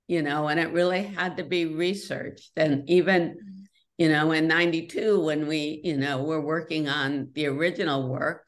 you 0.09 0.23
know, 0.23 0.49
and 0.49 0.59
it 0.59 0.73
really 0.73 1.05
had 1.05 1.37
to 1.37 1.45
be 1.45 1.67
researched. 1.67 2.51
And 2.57 2.89
even, 2.91 3.65
you 3.97 4.09
know, 4.09 4.33
in 4.33 4.49
92, 4.49 5.21
when 5.21 5.47
we, 5.47 5.81
you 5.85 5.97
know, 5.97 6.25
were 6.25 6.41
working 6.41 6.89
on 6.89 7.31
the 7.35 7.47
original 7.47 8.09
work, 8.09 8.47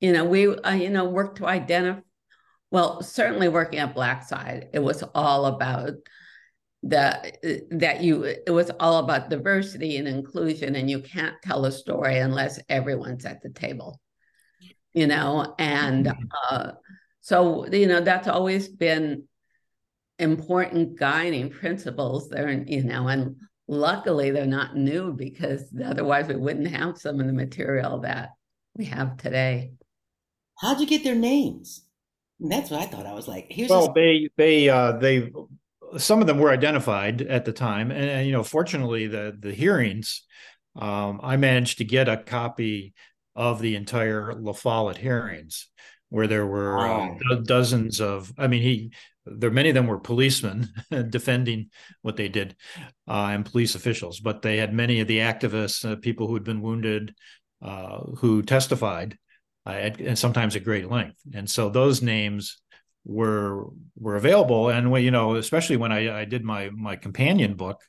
you 0.00 0.12
know, 0.12 0.24
we, 0.24 0.48
uh, 0.48 0.72
you 0.72 0.90
know, 0.90 1.04
worked 1.04 1.38
to 1.38 1.46
identify, 1.46 2.00
well, 2.70 3.02
certainly 3.02 3.48
working 3.48 3.78
at 3.78 3.94
Blackside, 3.94 4.68
it 4.72 4.78
was 4.78 5.02
all 5.14 5.46
about 5.46 5.94
the 6.82 7.66
that 7.70 8.02
you 8.02 8.22
it 8.22 8.50
was 8.50 8.70
all 8.80 8.98
about 8.98 9.28
diversity 9.28 9.98
and 9.98 10.08
inclusion 10.08 10.76
and 10.76 10.88
you 10.88 11.00
can't 11.00 11.36
tell 11.42 11.66
a 11.66 11.72
story 11.72 12.18
unless 12.18 12.58
everyone's 12.70 13.26
at 13.26 13.42
the 13.42 13.50
table 13.50 14.00
you 14.94 15.06
know 15.06 15.54
and 15.58 16.06
mm-hmm. 16.06 16.24
uh, 16.50 16.72
so 17.20 17.66
you 17.66 17.86
know 17.86 18.00
that's 18.00 18.28
always 18.28 18.66
been 18.66 19.24
important 20.18 20.98
guiding 20.98 21.50
principles 21.50 22.30
there 22.30 22.50
you 22.50 22.82
know 22.82 23.08
and 23.08 23.36
luckily 23.68 24.30
they're 24.30 24.46
not 24.46 24.74
new 24.74 25.12
because 25.12 25.64
otherwise 25.84 26.28
we 26.28 26.36
wouldn't 26.36 26.68
have 26.68 26.96
some 26.96 27.20
of 27.20 27.26
the 27.26 27.32
material 27.32 28.00
that 28.00 28.30
we 28.74 28.86
have 28.86 29.18
today 29.18 29.70
how'd 30.60 30.80
you 30.80 30.86
get 30.86 31.04
their 31.04 31.14
names 31.14 31.84
that's 32.38 32.70
what 32.70 32.80
i 32.80 32.86
thought 32.86 33.06
i 33.06 33.12
was 33.12 33.28
like 33.28 33.46
here's 33.50 33.70
well 33.70 33.92
they 33.92 34.28
they 34.36 34.68
uh 34.68 34.92
they 34.92 35.30
some 35.98 36.20
of 36.20 36.26
them 36.26 36.38
were 36.38 36.50
identified 36.50 37.22
at 37.22 37.44
the 37.44 37.52
time, 37.52 37.90
and, 37.90 38.08
and 38.08 38.26
you 38.26 38.32
know, 38.32 38.42
fortunately, 38.42 39.06
the 39.06 39.36
the 39.38 39.52
hearings, 39.52 40.22
um, 40.76 41.20
I 41.22 41.36
managed 41.36 41.78
to 41.78 41.84
get 41.84 42.08
a 42.08 42.16
copy 42.16 42.94
of 43.34 43.60
the 43.60 43.76
entire 43.76 44.34
La 44.34 44.52
Follette 44.52 44.98
hearings, 44.98 45.68
where 46.08 46.26
there 46.26 46.46
were 46.46 46.76
wow. 46.76 47.18
uh, 47.30 47.34
dozens 47.36 48.00
of. 48.00 48.32
I 48.38 48.46
mean, 48.46 48.62
he 48.62 48.92
there 49.26 49.50
many 49.50 49.70
of 49.70 49.74
them 49.74 49.86
were 49.86 49.98
policemen 49.98 50.68
defending 51.10 51.70
what 52.02 52.16
they 52.16 52.28
did, 52.28 52.56
uh, 53.08 53.30
and 53.30 53.44
police 53.44 53.74
officials, 53.74 54.20
but 54.20 54.42
they 54.42 54.58
had 54.58 54.72
many 54.72 55.00
of 55.00 55.08
the 55.08 55.18
activists, 55.18 55.88
uh, 55.90 55.96
people 55.96 56.26
who 56.26 56.34
had 56.34 56.44
been 56.44 56.62
wounded, 56.62 57.14
uh, 57.62 57.98
who 58.18 58.42
testified, 58.42 59.18
uh, 59.66 59.70
at, 59.70 60.00
and 60.00 60.18
sometimes 60.18 60.56
at 60.56 60.64
great 60.64 60.90
length, 60.90 61.18
and 61.34 61.48
so 61.48 61.68
those 61.68 62.02
names 62.02 62.60
were 63.04 63.66
were 63.98 64.16
available. 64.16 64.68
And 64.68 64.90
when 64.90 65.02
you 65.04 65.10
know 65.10 65.36
especially 65.36 65.76
when 65.76 65.92
i, 65.92 66.20
I 66.20 66.24
did 66.24 66.44
my 66.44 66.70
my 66.70 66.96
companion 66.96 67.54
book 67.54 67.80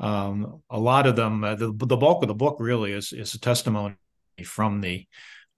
um, 0.00 0.62
a 0.70 0.78
lot 0.78 1.06
of 1.06 1.16
them 1.16 1.44
uh, 1.44 1.54
the, 1.54 1.72
the 1.72 1.96
bulk 1.96 2.22
of 2.22 2.28
the 2.28 2.34
book 2.34 2.56
really 2.60 2.92
is 2.92 3.12
is 3.12 3.34
a 3.34 3.40
testimony 3.40 3.96
from 4.44 4.80
the 4.80 5.06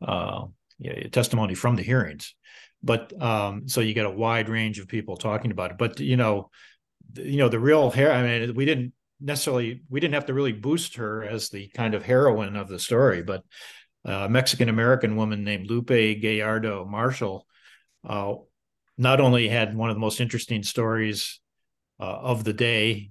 uh, 0.06 0.44
yeah, 0.78 1.08
testimony 1.08 1.54
from 1.54 1.76
the 1.76 1.82
hearings. 1.82 2.34
But 2.82 3.20
um, 3.20 3.66
so 3.68 3.80
you 3.80 3.94
get 3.94 4.06
a 4.06 4.10
wide 4.10 4.48
range 4.48 4.78
of 4.78 4.88
people 4.88 5.16
talking 5.16 5.50
about 5.50 5.72
it. 5.72 5.78
But 5.78 6.00
you 6.00 6.16
know 6.16 6.50
you 7.14 7.38
know 7.38 7.48
the 7.48 7.58
real 7.58 7.90
hair 7.90 8.12
i 8.12 8.22
mean 8.22 8.54
we 8.54 8.64
didn't 8.64 8.92
necessarily 9.20 9.82
we 9.88 10.00
didn't 10.00 10.14
have 10.14 10.26
to 10.26 10.34
really 10.34 10.52
boost 10.52 10.96
her 10.96 11.24
as 11.24 11.48
the 11.48 11.68
kind 11.68 11.94
of 11.94 12.04
heroine 12.04 12.56
of 12.56 12.68
the 12.68 12.78
story 12.78 13.22
but 13.22 13.42
a 14.06 14.28
mexican 14.28 14.68
american 14.68 15.16
woman 15.16 15.44
named 15.44 15.68
lupe 15.68 15.88
gallardo 15.88 16.84
marshall 16.84 17.46
uh, 18.08 18.34
not 18.98 19.20
only 19.20 19.48
had 19.48 19.76
one 19.76 19.90
of 19.90 19.96
the 19.96 20.00
most 20.00 20.20
interesting 20.20 20.62
stories 20.62 21.40
uh, 22.00 22.04
of 22.04 22.44
the 22.44 22.52
day, 22.52 23.10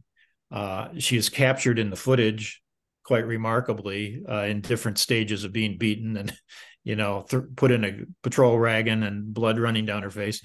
uh, 0.51 0.89
she 0.97 1.17
is 1.17 1.29
captured 1.29 1.79
in 1.79 1.89
the 1.89 1.95
footage 1.95 2.61
quite 3.03 3.25
remarkably 3.25 4.23
uh, 4.27 4.43
in 4.43 4.61
different 4.61 4.97
stages 4.97 5.43
of 5.43 5.53
being 5.53 5.77
beaten 5.77 6.17
and 6.17 6.33
you 6.83 6.95
know 6.95 7.25
th- 7.29 7.43
put 7.55 7.71
in 7.71 7.83
a 7.83 7.99
patrol 8.23 8.59
wagon 8.59 9.03
and 9.03 9.33
blood 9.33 9.59
running 9.59 9.85
down 9.85 10.03
her 10.03 10.11
face. 10.11 10.41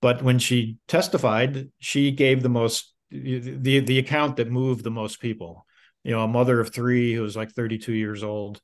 But 0.00 0.22
when 0.22 0.38
she 0.38 0.76
testified 0.86 1.70
she 1.78 2.10
gave 2.10 2.42
the 2.42 2.48
most 2.48 2.92
the 3.10 3.80
the 3.80 3.98
account 3.98 4.36
that 4.36 4.50
moved 4.50 4.84
the 4.84 4.90
most 4.90 5.20
people. 5.20 5.66
You 6.02 6.12
know 6.12 6.24
a 6.24 6.28
mother 6.28 6.60
of 6.60 6.74
three 6.74 7.14
who 7.14 7.22
was 7.22 7.36
like 7.36 7.52
32 7.52 7.92
years 7.92 8.22
old 8.22 8.60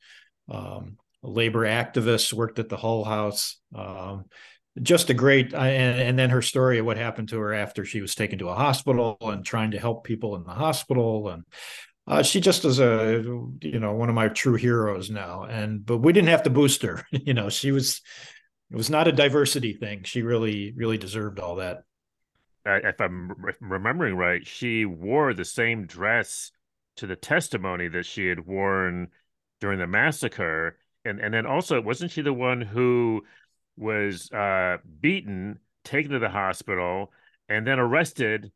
um, 0.51 0.99
labor 1.23 1.67
activist 1.67 2.33
worked 2.33 2.59
at 2.59 2.69
the 2.69 2.77
hull 2.77 3.05
house 3.05 3.59
um, 3.75 4.25
just 4.81 5.11
a 5.11 5.15
great 5.15 5.53
and, 5.53 6.01
and, 6.01 6.19
then 6.19 6.31
her 6.31 6.43
story 6.43 6.79
of 6.79 6.87
what 6.87 6.97
happened 6.97 7.29
to 7.29 7.39
her 7.39 7.53
after 7.53 7.85
she 7.85 8.01
was 8.01 8.15
taken 8.15 8.39
to 8.39 8.49
a 8.49 8.55
hospital 8.55 9.17
and 9.21 9.45
trying 9.45 9.73
to 9.73 9.79
help 9.79 10.05
people 10.05 10.37
in 10.37 10.45
the 10.45 10.53
hospital. 10.53 11.29
And 11.29 11.45
uh, 12.07 12.23
she 12.23 12.41
just 12.41 12.65
is 12.65 12.79
a 12.79 13.23
you 13.63 13.81
know 13.81 13.95
one 13.95 14.09
of 14.09 14.15
my 14.15 14.29
true 14.29 14.55
heroes 14.55 15.11
now. 15.11 15.45
And 15.45 15.85
but 15.85 15.99
we 15.99 16.13
didn't 16.13 16.29
have 16.29 16.45
to 16.45 16.51
boost 16.51 16.83
her 16.83 17.05
you 17.11 17.35
know 17.35 17.49
she 17.49 17.73
was 17.73 18.01
it 18.71 18.77
was 18.77 18.91
not 18.91 19.09
a 19.09 19.13
diversity 19.13 19.73
thing. 19.73 20.05
She 20.05 20.23
really 20.23 20.73
really 20.77 20.99
deserved 20.99 21.41
all 21.41 21.57
that. 21.57 21.83
If 22.67 23.01
i'm 23.01 23.33
remembering 23.63 24.17
right 24.17 24.47
she 24.47 24.85
wore 24.85 25.33
the 25.33 25.47
same 25.47 25.87
dress 25.87 26.53
to 26.97 27.07
the 27.07 27.17
testimony 27.17 27.89
that 27.89 28.05
she 28.05 28.27
had 28.27 28.47
worn 28.47 29.09
during 29.61 29.79
the 29.79 29.87
massacre 29.87 30.77
and 31.05 31.21
and 31.21 31.33
then 31.33 31.47
also 31.47 31.81
wasn't 31.81 32.11
she 32.11 32.23
the 32.23 32.33
one 32.33 32.61
who 32.61 33.23
was 33.77 34.31
uh, 34.33 34.79
beaten 35.01 35.59
taken 35.85 36.13
to 36.13 36.19
the 36.19 36.29
hospital 36.29 37.13
and 37.49 37.67
then 37.67 37.79
arrested 37.79 38.53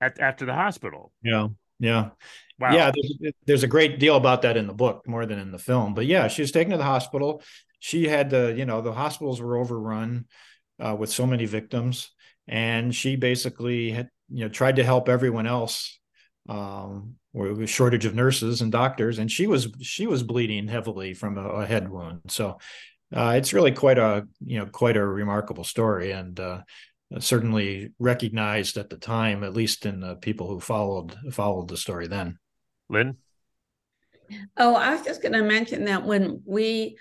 at, 0.00 0.18
after 0.20 0.44
the 0.44 0.54
hospital? 0.54 1.12
Yeah 1.22 1.48
yeah. 1.78 2.10
Wow. 2.58 2.72
yeah 2.72 2.90
there's, 2.90 3.32
there's, 3.46 3.62
a 3.64 3.68
great 3.68 3.98
deal 3.98 4.16
about 4.16 4.42
that 4.42 4.56
in 4.56 4.66
the 4.66 4.72
book 4.72 5.06
more 5.06 5.26
than 5.26 5.38
in 5.38 5.52
the 5.52 5.58
film. 5.58 5.92
But 5.92 6.06
yeah 6.06 6.28
she 6.28 6.42
was 6.42 6.52
taken 6.52 6.70
to 6.70 6.78
the 6.78 6.84
hospital. 6.84 7.42
She 7.78 8.08
had 8.08 8.30
the 8.30 8.54
you 8.56 8.64
know 8.64 8.80
the 8.80 8.92
hospitals 8.92 9.40
were 9.40 9.56
overrun 9.56 10.26
uh, 10.80 10.96
with 10.98 11.10
so 11.10 11.26
many 11.26 11.46
victims. 11.46 12.10
And 12.48 12.94
she 12.94 13.16
basically 13.16 13.90
had 13.90 14.08
you 14.30 14.44
know 14.44 14.48
tried 14.48 14.76
to 14.76 14.84
help 14.84 15.08
everyone 15.08 15.46
else 15.46 15.98
um, 16.48 17.14
where 17.32 17.52
was 17.54 17.70
shortage 17.70 18.04
of 18.04 18.14
nurses 18.14 18.60
and 18.62 18.72
doctors 18.72 19.18
and 19.18 19.30
she 19.30 19.46
was 19.46 19.68
she 19.80 20.06
was 20.06 20.22
bleeding 20.22 20.68
heavily 20.68 21.14
from 21.14 21.38
a, 21.38 21.48
a 21.48 21.66
head 21.66 21.88
wound 21.88 22.20
so 22.28 22.58
uh, 23.14 23.34
it's 23.36 23.52
really 23.52 23.72
quite 23.72 23.98
a 23.98 24.26
you 24.44 24.58
know 24.58 24.66
quite 24.66 24.96
a 24.96 25.06
remarkable 25.06 25.64
story 25.64 26.10
and 26.10 26.40
uh, 26.40 26.60
certainly 27.18 27.90
recognized 27.98 28.76
at 28.76 28.90
the 28.90 28.96
time, 28.96 29.44
at 29.44 29.54
least 29.54 29.86
in 29.86 30.00
the 30.00 30.16
people 30.16 30.48
who 30.48 30.60
followed 30.60 31.16
followed 31.30 31.68
the 31.68 31.76
story 31.76 32.08
then. 32.08 32.38
Lyn. 32.88 33.16
Oh, 34.56 34.74
I 34.74 34.94
was 34.94 35.02
just 35.02 35.22
going 35.22 35.34
to 35.34 35.42
mention 35.42 35.84
that 35.84 36.04
when 36.04 36.42
we 36.44 36.98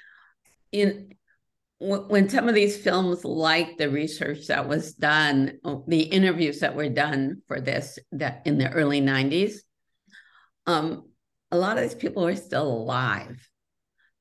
in 0.71 1.14
when 1.79 2.29
some 2.29 2.47
of 2.47 2.55
these 2.55 2.81
films 2.81 3.25
like 3.25 3.77
the 3.77 3.89
research 3.89 4.47
that 4.47 4.67
was 4.67 4.93
done 4.93 5.59
the 5.87 6.01
interviews 6.01 6.61
that 6.61 6.75
were 6.75 6.89
done 6.89 7.41
for 7.47 7.59
this 7.59 7.99
that 8.13 8.41
in 8.45 8.57
the 8.57 8.71
early 8.71 9.01
90s 9.01 9.57
um, 10.67 11.09
a 11.51 11.57
lot 11.57 11.77
of 11.77 11.83
these 11.83 11.95
people 11.95 12.23
were 12.23 12.35
still 12.35 12.67
alive. 12.67 13.47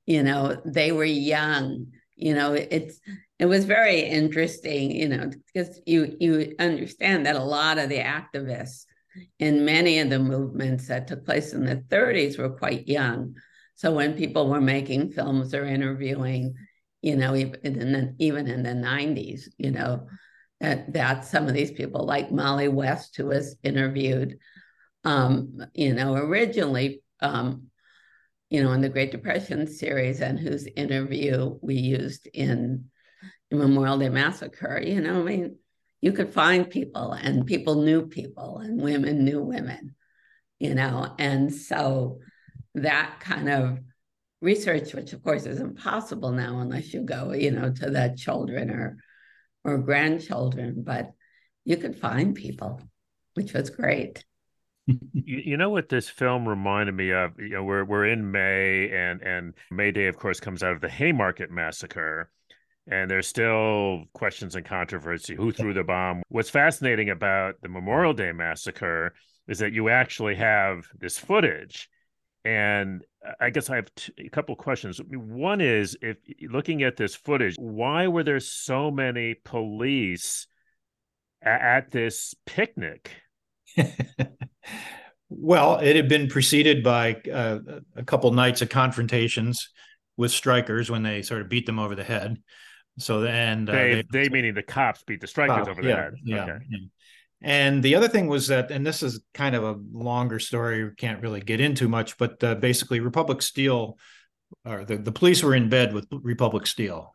You 0.07 0.23
know 0.23 0.61
they 0.67 0.93
were 0.93 1.05
young 1.05 1.87
you 2.17 2.35
know 2.35 2.53
it's 2.53 3.01
it 3.39 3.47
was 3.47 3.65
very 3.65 4.01
interesting 4.01 4.91
you 4.91 5.09
know 5.09 5.31
because 5.47 5.81
you 5.87 6.15
you 6.21 6.55
understand 6.59 7.27
that 7.27 7.37
a 7.37 7.43
lot 7.43 7.79
of 7.79 7.89
the 7.89 7.99
activists 7.99 8.85
in 9.39 9.65
many 9.65 9.99
of 10.01 10.11
the 10.11 10.19
movements 10.19 10.89
that 10.89 11.07
took 11.07 11.25
place 11.25 11.53
in 11.53 11.65
the 11.65 11.77
30s 11.77 12.39
were 12.39 12.51
quite 12.51 12.89
young. 12.89 13.37
So 13.77 13.93
when 13.93 14.15
people 14.15 14.49
were 14.49 14.61
making 14.61 15.13
films 15.13 15.55
or 15.55 15.65
interviewing 15.65 16.55
you 17.05 17.17
know 17.17 17.35
even 17.35 17.61
in 17.63 17.93
the, 17.93 18.15
even 18.19 18.47
in 18.47 18.63
the 18.63 18.71
90s 18.71 19.43
you 19.59 19.71
know 19.71 20.07
that, 20.61 20.93
that 20.93 21.25
some 21.25 21.47
of 21.47 21.55
these 21.55 21.73
people 21.73 22.05
like 22.05 22.31
molly 22.31 22.69
west 22.69 23.17
who 23.17 23.27
was 23.27 23.57
interviewed 23.63 24.39
um, 25.05 25.65
you 25.75 25.95
know 25.95 26.15
originally 26.15 27.03
um, 27.21 27.71
you 28.55 28.63
know, 28.63 28.71
in 28.71 28.81
the 28.81 28.89
Great 28.89 29.11
Depression 29.11 29.67
series 29.67 30.21
and 30.21 30.39
whose 30.39 30.69
interview 30.77 31.59
we 31.61 31.75
used 31.75 32.29
in, 32.33 32.85
in 33.51 33.59
Memorial 33.59 33.99
Day 33.99 34.11
Massacre, 34.11 34.81
you 34.81 35.01
know, 35.01 35.21
I 35.21 35.23
mean, 35.25 35.57
you 36.01 36.13
could 36.13 36.33
find 36.33 36.71
people 36.71 37.15
and 37.15 37.47
people 37.47 37.83
knew 37.83 38.07
people 38.07 38.59
and 38.59 38.81
women 38.81 39.25
knew 39.25 39.43
women, 39.43 39.97
you 40.61 40.75
know, 40.75 41.15
and 41.19 41.53
so 41.53 42.21
that 42.77 43.17
kind 43.19 43.49
of 43.49 43.79
research, 44.45 44.95
which 44.95 45.13
of 45.13 45.23
course 45.23 45.47
is 45.47 45.61
impossible 45.61 46.31
now 46.31 46.61
unless 46.61 46.95
you 46.95 47.03
go, 47.03 47.33
you 47.33 47.51
know, 47.51 47.73
to 47.73 47.91
the 47.91 48.15
children 48.17 48.71
or 48.71 48.97
or 49.65 49.79
grandchildren, 49.79 50.83
but 50.85 51.13
you 51.65 51.77
could 51.79 51.99
find 51.99 52.35
people, 52.35 52.81
which 53.35 53.55
was 53.55 53.71
great 53.71 54.23
you, 54.87 55.03
you, 55.15 55.57
know 55.57 55.71
what 55.71 55.89
this 55.89 56.09
film 56.09 56.47
reminded 56.47 56.95
me 56.95 57.11
of? 57.13 57.39
You 57.39 57.51
know, 57.51 57.65
we're 57.65 57.85
we're 57.85 58.07
in 58.07 58.31
May, 58.31 58.91
and 58.91 59.23
and 59.23 59.55
May 59.71 59.91
Day, 59.91 60.07
of 60.07 60.19
course, 60.19 60.41
comes 60.41 60.63
out 60.63 60.73
of 60.73 60.81
the 60.81 60.89
Haymarket 60.89 61.51
massacre, 61.51 62.31
and 62.87 63.11
there's 63.11 63.27
still 63.27 64.05
questions 64.13 64.57
and 64.57 64.65
controversy. 64.65 65.35
Who 65.35 65.53
threw 65.53 65.73
the 65.73 65.85
bomb? 65.85 66.23
What's 66.29 66.51
fascinating 66.51 67.11
about 67.11 67.55
the 67.63 67.69
Memorial 67.69 68.13
Day 68.13 68.33
massacre 68.33 69.15
is 69.49 69.59
that 69.59 69.73
you 69.73 69.89
actually 69.89 70.35
have 70.35 70.85
this 70.99 71.19
footage, 71.19 71.89
and 72.45 73.03
I 73.41 73.51
guess 73.51 73.71
I 73.71 73.77
have 73.77 73.89
a 74.19 74.29
couple 74.29 74.55
questions. 74.57 75.01
One 75.09 75.61
is, 75.61 75.97
if 76.03 76.19
looking 76.43 76.83
at 76.83 76.97
this 76.97 77.15
footage, 77.15 77.55
why 77.59 78.07
were 78.07 78.23
there 78.23 78.41
so 78.41 78.91
many 78.91 79.35
police 79.35 80.47
at, 81.43 81.61
at 81.61 81.91
this 81.91 82.35
picnic? 82.47 83.11
well, 85.29 85.79
it 85.79 85.97
had 85.97 86.09
been 86.09 86.29
preceded 86.29 86.83
by 86.83 87.15
uh, 87.33 87.59
a 87.97 88.05
couple 88.05 88.31
nights 88.33 88.63
of 88.63 88.69
confrontations 88.69 89.71
with 90.17 90.31
strikers 90.31 90.91
when 90.91 91.03
they 91.03 91.23
sort 91.23 91.41
of 91.41 91.49
beat 91.49 91.67
them 91.67 91.79
over 91.79 91.95
the 91.95 92.05
head. 92.05 92.39
So 92.99 93.25
and 93.25 93.69
uh, 93.69 93.73
they, 93.73 93.95
they, 93.95 94.25
they 94.25 94.29
meaning 94.29 94.55
the 94.55 94.63
cops 94.63 95.03
beat 95.03 95.21
the 95.21 95.27
strikers 95.27 95.67
over 95.67 95.83
the 95.83 95.95
head. 95.95 96.15
Yeah, 96.23 96.45
okay. 96.45 96.65
yeah. 96.71 96.79
And 97.41 97.83
the 97.83 97.95
other 97.95 98.09
thing 98.09 98.27
was 98.27 98.49
that, 98.49 98.71
and 98.71 98.87
this 98.87 99.03
is 99.03 99.21
kind 99.35 99.55
of 99.55 99.65
a 99.65 99.81
longer 99.93 100.39
story, 100.39 100.85
we 100.85 100.95
can't 100.95 101.21
really 101.21 101.41
get 101.41 101.61
into 101.61 101.89
much, 101.89 102.17
but 102.17 102.43
uh, 102.43 102.55
basically, 102.55 103.01
Republic 103.01 103.43
Steel, 103.43 103.99
or 104.65 104.85
the, 104.85 104.97
the 104.97 105.13
police 105.13 105.43
were 105.43 105.55
in 105.55 105.69
bed 105.69 105.93
with 105.93 106.07
Republic 106.11 106.67
Steel. 106.67 107.15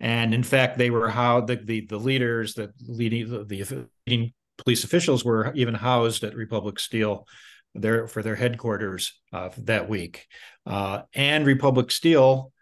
And 0.00 0.34
in 0.34 0.42
fact, 0.42 0.78
they 0.78 0.90
were 0.90 1.08
how 1.08 1.42
the, 1.42 1.56
the, 1.56 1.86
the 1.86 1.98
leaders 1.98 2.54
that 2.54 2.70
leading 2.86 3.30
the, 3.30 3.44
the 3.44 3.88
leading 4.06 4.32
police 4.58 4.84
officials 4.84 5.24
were 5.24 5.52
even 5.54 5.74
housed 5.74 6.24
at 6.24 6.34
Republic 6.34 6.78
Steel 6.78 7.26
there 7.74 8.06
for 8.06 8.22
their 8.22 8.34
headquarters 8.34 9.20
uh, 9.32 9.50
that 9.58 9.88
week. 9.88 10.26
Uh, 10.66 11.02
and 11.14 11.46
Republic 11.46 11.90
Steel 11.90 12.52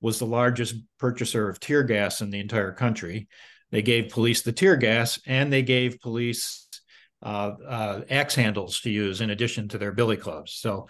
was 0.00 0.18
the 0.18 0.26
largest 0.26 0.74
purchaser 0.98 1.48
of 1.48 1.60
tear 1.60 1.82
gas 1.82 2.20
in 2.20 2.30
the 2.30 2.40
entire 2.40 2.72
country. 2.72 3.28
They 3.70 3.82
gave 3.82 4.10
police 4.10 4.42
the 4.42 4.52
tear 4.52 4.76
gas 4.76 5.20
and 5.26 5.52
they 5.52 5.62
gave 5.62 6.00
police 6.00 6.68
uh, 7.22 7.52
uh 7.66 8.00
axe 8.08 8.34
handles 8.34 8.80
to 8.80 8.90
use 8.90 9.20
in 9.20 9.30
addition 9.30 9.68
to 9.68 9.78
their 9.78 9.92
billy 9.92 10.16
clubs. 10.16 10.54
So, 10.54 10.88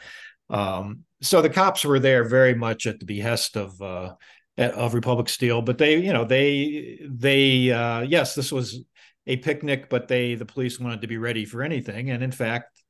um, 0.48 1.04
so 1.20 1.42
the 1.42 1.50
cops 1.50 1.84
were 1.84 1.98
there 1.98 2.24
very 2.24 2.54
much 2.54 2.86
at 2.86 3.00
the 3.00 3.06
behest 3.06 3.56
of 3.56 3.80
uh, 3.82 4.14
of 4.56 4.94
Republic 4.94 5.28
Steel, 5.28 5.62
but 5.62 5.78
they, 5.78 5.98
you 5.98 6.12
know, 6.12 6.24
they 6.24 7.00
they 7.08 7.70
uh, 7.70 8.00
yes, 8.00 8.34
this 8.34 8.52
was 8.52 8.82
a 9.26 9.36
picnic, 9.36 9.88
but 9.88 10.08
they 10.08 10.34
the 10.34 10.44
police 10.44 10.78
wanted 10.78 11.00
to 11.02 11.06
be 11.06 11.18
ready 11.18 11.44
for 11.44 11.62
anything. 11.62 12.10
And 12.10 12.22
in 12.22 12.32
fact, 12.32 12.82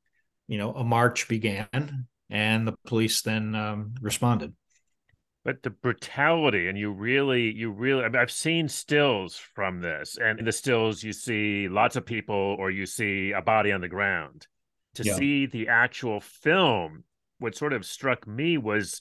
you 0.48 0.58
know, 0.58 0.72
a 0.72 0.84
march 0.84 1.28
began, 1.28 2.06
and 2.28 2.66
the 2.66 2.74
police 2.86 3.22
then 3.22 3.54
um, 3.54 3.94
responded. 4.00 4.54
But 5.42 5.62
the 5.62 5.70
brutality, 5.70 6.68
and 6.68 6.76
you 6.76 6.92
really, 6.92 7.50
you 7.50 7.70
really, 7.70 8.04
I 8.04 8.08
mean, 8.08 8.20
I've 8.20 8.30
seen 8.30 8.68
stills 8.68 9.36
from 9.36 9.80
this, 9.80 10.18
and 10.20 10.38
in 10.38 10.44
the 10.44 10.52
stills 10.52 11.02
you 11.02 11.14
see 11.14 11.66
lots 11.68 11.96
of 11.96 12.04
people, 12.04 12.56
or 12.58 12.70
you 12.70 12.84
see 12.84 13.32
a 13.32 13.40
body 13.40 13.72
on 13.72 13.80
the 13.80 13.88
ground. 13.88 14.46
To 14.94 15.04
yeah. 15.04 15.14
see 15.14 15.46
the 15.46 15.68
actual 15.68 16.20
film, 16.20 17.04
what 17.38 17.56
sort 17.56 17.72
of 17.72 17.86
struck 17.86 18.26
me 18.26 18.58
was 18.58 19.00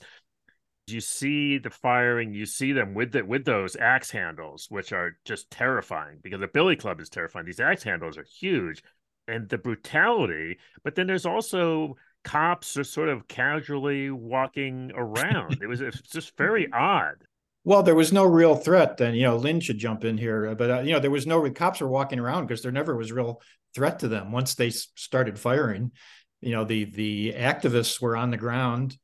you 0.86 1.00
see 1.00 1.58
the 1.58 1.70
firing, 1.70 2.32
you 2.32 2.46
see 2.46 2.72
them 2.72 2.94
with 2.94 3.12
the, 3.12 3.24
with 3.24 3.44
those 3.44 3.76
axe 3.76 4.10
handles, 4.10 4.66
which 4.70 4.92
are 4.92 5.18
just 5.24 5.50
terrifying 5.50 6.18
because 6.22 6.40
the 6.40 6.48
billy 6.48 6.76
club 6.76 7.00
is 7.00 7.08
terrifying. 7.08 7.46
These 7.46 7.60
axe 7.60 7.82
handles 7.82 8.16
are 8.16 8.24
huge, 8.24 8.82
and 9.28 9.48
the 9.48 9.58
brutality. 9.58 10.58
But 10.82 10.94
then 10.94 11.06
there's 11.06 11.26
also 11.26 11.96
cops 12.24 12.76
are 12.76 12.84
sort 12.84 13.08
of 13.08 13.28
casually 13.28 14.10
walking 14.10 14.92
around. 14.94 15.58
it 15.62 15.66
was 15.66 15.80
it's 15.80 16.00
just 16.00 16.36
very 16.36 16.70
odd. 16.72 17.16
Well, 17.64 17.82
there 17.82 17.94
was 17.94 18.12
no 18.12 18.24
real 18.24 18.56
threat. 18.56 18.96
Then 18.96 19.14
you 19.14 19.22
know, 19.22 19.36
Lyn 19.36 19.60
should 19.60 19.78
jump 19.78 20.04
in 20.04 20.16
here, 20.16 20.54
but 20.54 20.70
uh, 20.70 20.80
you 20.80 20.92
know, 20.92 21.00
there 21.00 21.10
was 21.10 21.26
no 21.26 21.42
the 21.42 21.50
cops 21.50 21.80
were 21.80 21.88
walking 21.88 22.18
around 22.18 22.46
because 22.46 22.62
there 22.62 22.72
never 22.72 22.96
was 22.96 23.12
real 23.12 23.40
threat 23.74 24.00
to 24.00 24.08
them 24.08 24.32
once 24.32 24.54
they 24.54 24.70
started 24.70 25.38
firing. 25.38 25.92
You 26.40 26.52
know, 26.52 26.64
the 26.64 26.84
the 26.84 27.34
activists 27.36 28.00
were 28.00 28.16
on 28.16 28.30
the 28.30 28.36
ground 28.36 28.96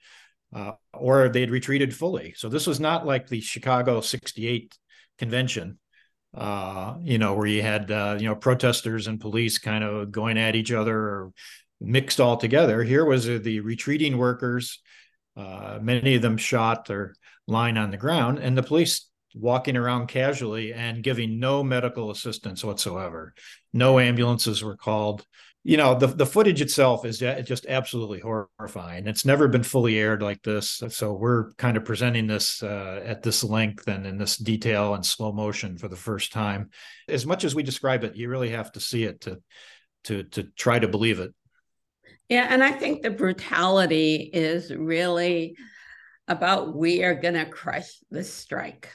uh, 0.54 0.72
or 0.94 1.28
they'd 1.28 1.50
retreated 1.50 1.94
fully. 1.94 2.34
So 2.36 2.48
this 2.48 2.66
was 2.66 2.80
not 2.80 3.06
like 3.06 3.28
the 3.28 3.40
Chicago 3.40 4.00
68 4.00 4.76
convention, 5.18 5.78
uh, 6.34 6.94
you 7.02 7.18
know, 7.18 7.34
where 7.34 7.46
you 7.46 7.62
had, 7.62 7.90
uh, 7.90 8.16
you 8.18 8.26
know, 8.26 8.34
protesters 8.34 9.06
and 9.06 9.20
police 9.20 9.58
kind 9.58 9.84
of 9.84 10.10
going 10.10 10.38
at 10.38 10.56
each 10.56 10.72
other 10.72 10.96
or 10.96 11.32
mixed 11.80 12.20
all 12.20 12.36
together. 12.36 12.82
Here 12.82 13.04
was 13.04 13.26
the 13.26 13.60
retreating 13.60 14.18
workers, 14.18 14.80
uh, 15.36 15.78
many 15.80 16.14
of 16.14 16.22
them 16.22 16.36
shot 16.36 16.90
or 16.90 17.14
lying 17.46 17.76
on 17.76 17.90
the 17.90 17.96
ground, 17.96 18.38
and 18.38 18.56
the 18.56 18.62
police 18.62 19.08
walking 19.34 19.76
around 19.76 20.06
casually 20.06 20.72
and 20.72 21.02
giving 21.02 21.38
no 21.38 21.62
medical 21.62 22.10
assistance 22.10 22.64
whatsoever. 22.64 23.34
No 23.72 23.98
ambulances 23.98 24.62
were 24.64 24.76
called 24.76 25.26
you 25.66 25.76
know 25.76 25.98
the 25.98 26.06
the 26.06 26.24
footage 26.24 26.60
itself 26.60 27.04
is 27.04 27.18
just 27.18 27.66
absolutely 27.66 28.20
horrifying. 28.20 29.08
It's 29.08 29.24
never 29.24 29.48
been 29.48 29.64
fully 29.64 29.98
aired 29.98 30.22
like 30.22 30.40
this, 30.44 30.80
so 30.90 31.12
we're 31.12 31.50
kind 31.54 31.76
of 31.76 31.84
presenting 31.84 32.28
this 32.28 32.62
uh, 32.62 33.02
at 33.04 33.24
this 33.24 33.42
length 33.42 33.88
and 33.88 34.06
in 34.06 34.16
this 34.16 34.36
detail 34.36 34.94
and 34.94 35.04
slow 35.04 35.32
motion 35.32 35.76
for 35.76 35.88
the 35.88 35.96
first 35.96 36.32
time. 36.32 36.70
As 37.08 37.26
much 37.26 37.42
as 37.42 37.56
we 37.56 37.64
describe 37.64 38.04
it, 38.04 38.14
you 38.14 38.28
really 38.28 38.50
have 38.50 38.70
to 38.72 38.80
see 38.80 39.02
it 39.02 39.22
to 39.22 39.42
to 40.04 40.22
to 40.22 40.44
try 40.56 40.78
to 40.78 40.86
believe 40.86 41.18
it. 41.18 41.34
Yeah, 42.28 42.46
and 42.50 42.62
I 42.62 42.72
think 42.72 43.02
the 43.02 43.10
brutality 43.10 44.30
is 44.32 44.74
really 44.74 45.56
about 46.28 46.74
we 46.74 47.04
are 47.04 47.14
going 47.14 47.34
to 47.34 47.44
crush 47.46 47.98
the 48.10 48.24
strike. 48.24 48.90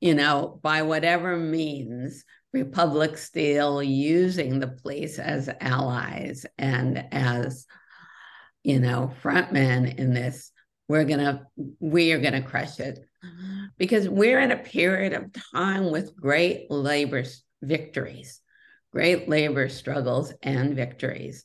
You 0.00 0.14
know, 0.14 0.58
by 0.62 0.82
whatever 0.82 1.36
means, 1.36 2.24
Republic 2.52 3.16
Steel 3.16 3.82
using 3.82 4.58
the 4.58 4.66
police 4.66 5.18
as 5.18 5.48
allies 5.60 6.44
and 6.58 7.06
as, 7.12 7.66
you 8.64 8.80
know, 8.80 9.12
frontmen 9.22 9.96
in 9.96 10.12
this. 10.12 10.50
We're 10.88 11.04
gonna, 11.04 11.46
we 11.78 12.12
are 12.12 12.18
gonna 12.18 12.42
crush 12.42 12.80
it 12.80 12.98
because 13.78 14.08
we're 14.08 14.40
in 14.40 14.50
a 14.50 14.56
period 14.56 15.12
of 15.12 15.32
time 15.54 15.90
with 15.90 16.14
great 16.16 16.70
labor 16.70 17.24
victories, 17.62 18.40
great 18.92 19.28
labor 19.28 19.68
struggles 19.68 20.34
and 20.42 20.74
victories. 20.74 21.44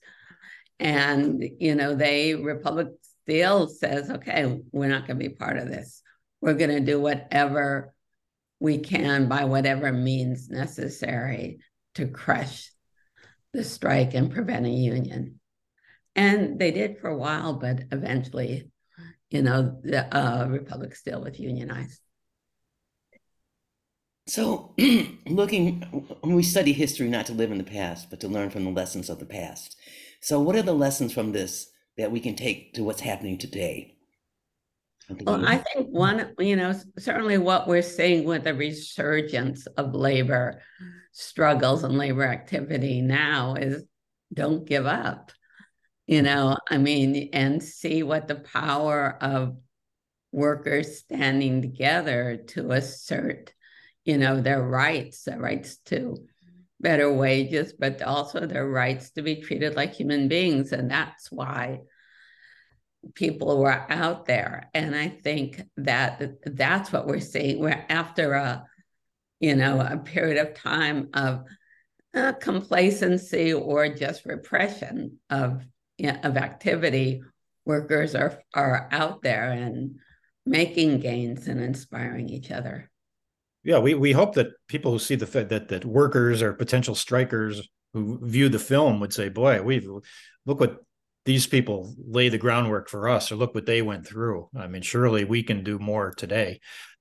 And, 0.80 1.44
you 1.60 1.76
know, 1.76 1.96
they, 1.96 2.36
Republic 2.36 2.90
Steel 3.24 3.68
says, 3.68 4.10
okay, 4.10 4.60
we're 4.72 4.88
not 4.88 5.08
going 5.08 5.20
to 5.20 5.30
be 5.30 5.36
part 5.36 5.58
of 5.58 5.68
this. 5.68 6.02
We're 6.42 6.54
going 6.54 6.70
to 6.70 6.80
do 6.80 7.00
whatever 7.00 7.94
we 8.60 8.80
can 8.80 9.28
by 9.28 9.46
whatever 9.46 9.92
means 9.92 10.50
necessary 10.50 11.60
to 11.96 12.08
crush 12.08 12.72
the 13.54 13.64
strike 13.64 14.14
and 14.14 14.32
prevent 14.32 14.66
a 14.66 14.70
union. 14.70 15.40
And 16.16 16.60
they 16.60 16.72
did 16.72 17.00
for 17.00 17.10
a 17.10 17.18
while, 17.18 17.54
but 17.54 17.82
eventually, 17.92 18.72
you 19.30 19.42
know, 19.42 19.80
the 19.84 20.16
uh, 20.16 20.48
Republic 20.48 20.96
still 20.96 21.22
was 21.22 21.40
unionized. 21.40 22.00
So, 24.28 24.74
looking, 25.28 25.82
when 26.22 26.36
we 26.36 26.44
study 26.44 26.74
history, 26.74 27.08
not 27.08 27.28
to 27.28 27.34
live 27.34 27.52
in 27.52 27.58
the 27.58 27.64
past, 27.64 28.10
but 28.10 28.20
to 28.22 28.28
learn 28.28 28.50
from 28.50 28.66
the 28.66 28.72
lessons 28.72 29.10
of 29.10 29.20
the 29.20 29.26
past. 29.26 29.78
So, 30.28 30.42
what 30.42 30.58
are 30.58 30.62
the 30.62 30.74
lessons 30.74 31.14
from 31.14 31.32
this 31.32 31.72
that 31.96 32.12
we 32.12 32.20
can 32.20 32.36
take 32.36 32.74
to 32.74 32.84
what's 32.84 33.00
happening 33.00 33.38
today? 33.38 33.96
Well, 35.22 35.48
I 35.48 35.60
think 35.60 35.88
one, 35.88 36.34
you 36.38 36.58
know, 36.58 36.78
certainly 37.00 37.38
what 37.38 37.66
we're 37.66 37.82
seeing 37.82 38.26
with 38.26 38.44
the 38.44 38.54
resurgence 38.54 39.68
of 39.68 39.96
labor 39.96 40.62
struggles 41.14 41.86
and 41.86 41.98
labor 41.98 42.26
activity 42.26 43.00
now 43.00 43.54
is 43.54 43.86
don't 44.34 44.66
give 44.66 44.86
up. 44.86 45.32
You 46.08 46.24
know, 46.24 46.58
I 46.70 46.78
mean, 46.78 47.30
and 47.32 47.64
see 47.64 48.04
what 48.04 48.28
the 48.28 48.36
power 48.36 49.18
of 49.22 49.56
workers 50.34 50.98
standing 50.98 51.62
together 51.62 52.44
to 52.48 52.72
assert, 52.72 53.54
you 54.04 54.18
know, 54.18 54.42
their 54.42 54.62
rights, 54.62 55.24
their 55.24 55.40
rights 55.40 55.78
to 55.86 56.18
better 56.80 57.12
wages, 57.12 57.74
but 57.74 58.02
also 58.02 58.46
their 58.46 58.68
rights 58.68 59.12
to 59.12 59.22
be 59.22 59.42
treated 59.42 59.76
like 59.76 59.94
human 59.94 60.28
beings. 60.28 60.72
And 60.72 60.92
that's 60.92 61.32
why 61.32 61.82
people 63.16 63.60
were 63.60 63.86
out 63.90 64.26
there. 64.26 64.70
And 64.74 64.96
i 64.96 65.08
think 65.08 65.62
that 65.78 66.22
that's 66.44 66.92
what 66.92 67.08
we're 67.08 67.20
seeing. 67.20 67.60
We're 67.60 67.86
after 67.90 68.34
a 68.34 68.66
you 69.40 69.56
know 69.56 69.80
a 69.80 69.98
period 69.98 70.38
of 70.38 70.56
time 70.56 71.10
of 71.14 71.46
uh, 72.16 72.34
complacency 72.34 73.54
or 73.54 73.90
just 73.90 74.26
repression 74.26 75.20
of 75.30 75.64
you 75.98 76.12
know, 76.12 76.20
of 76.24 76.38
activity. 76.38 77.22
Workers 77.66 78.16
are 78.16 78.42
are 78.54 78.88
out 78.92 79.22
there 79.22 79.52
and 79.52 80.00
making 80.46 81.00
gains 81.00 81.48
and 81.48 81.62
inspiring 81.62 82.30
each 82.30 82.52
other 82.52 82.90
yeah 83.68 83.78
we, 83.78 83.94
we 83.94 84.14
hope 84.14 84.34
that 84.34 84.48
people 84.68 84.92
who 84.92 84.98
see 84.98 85.14
the 85.16 85.26
that 85.44 85.68
that 85.68 85.86
workers 85.86 86.42
or 86.42 86.54
potential 86.54 86.96
strikers 86.96 87.68
who 87.94 88.18
view 88.26 88.50
the 88.50 88.58
film 88.58 89.00
would 89.00 89.14
say 89.14 89.30
boy 89.30 89.62
we 89.62 89.88
look 90.46 90.60
what 90.60 90.78
these 91.26 91.46
people 91.46 91.94
lay 92.08 92.30
the 92.30 92.38
groundwork 92.38 92.90
for 92.90 93.10
us 93.10 93.32
or 93.32 93.36
look 93.36 93.54
what 93.54 93.68
they 93.68 93.84
went 93.84 94.08
through 94.08 94.50
i 94.58 94.66
mean 94.66 94.82
surely 94.82 95.24
we 95.26 95.44
can 95.44 95.64
do 95.64 95.78
more 95.78 96.12
today 96.12 96.60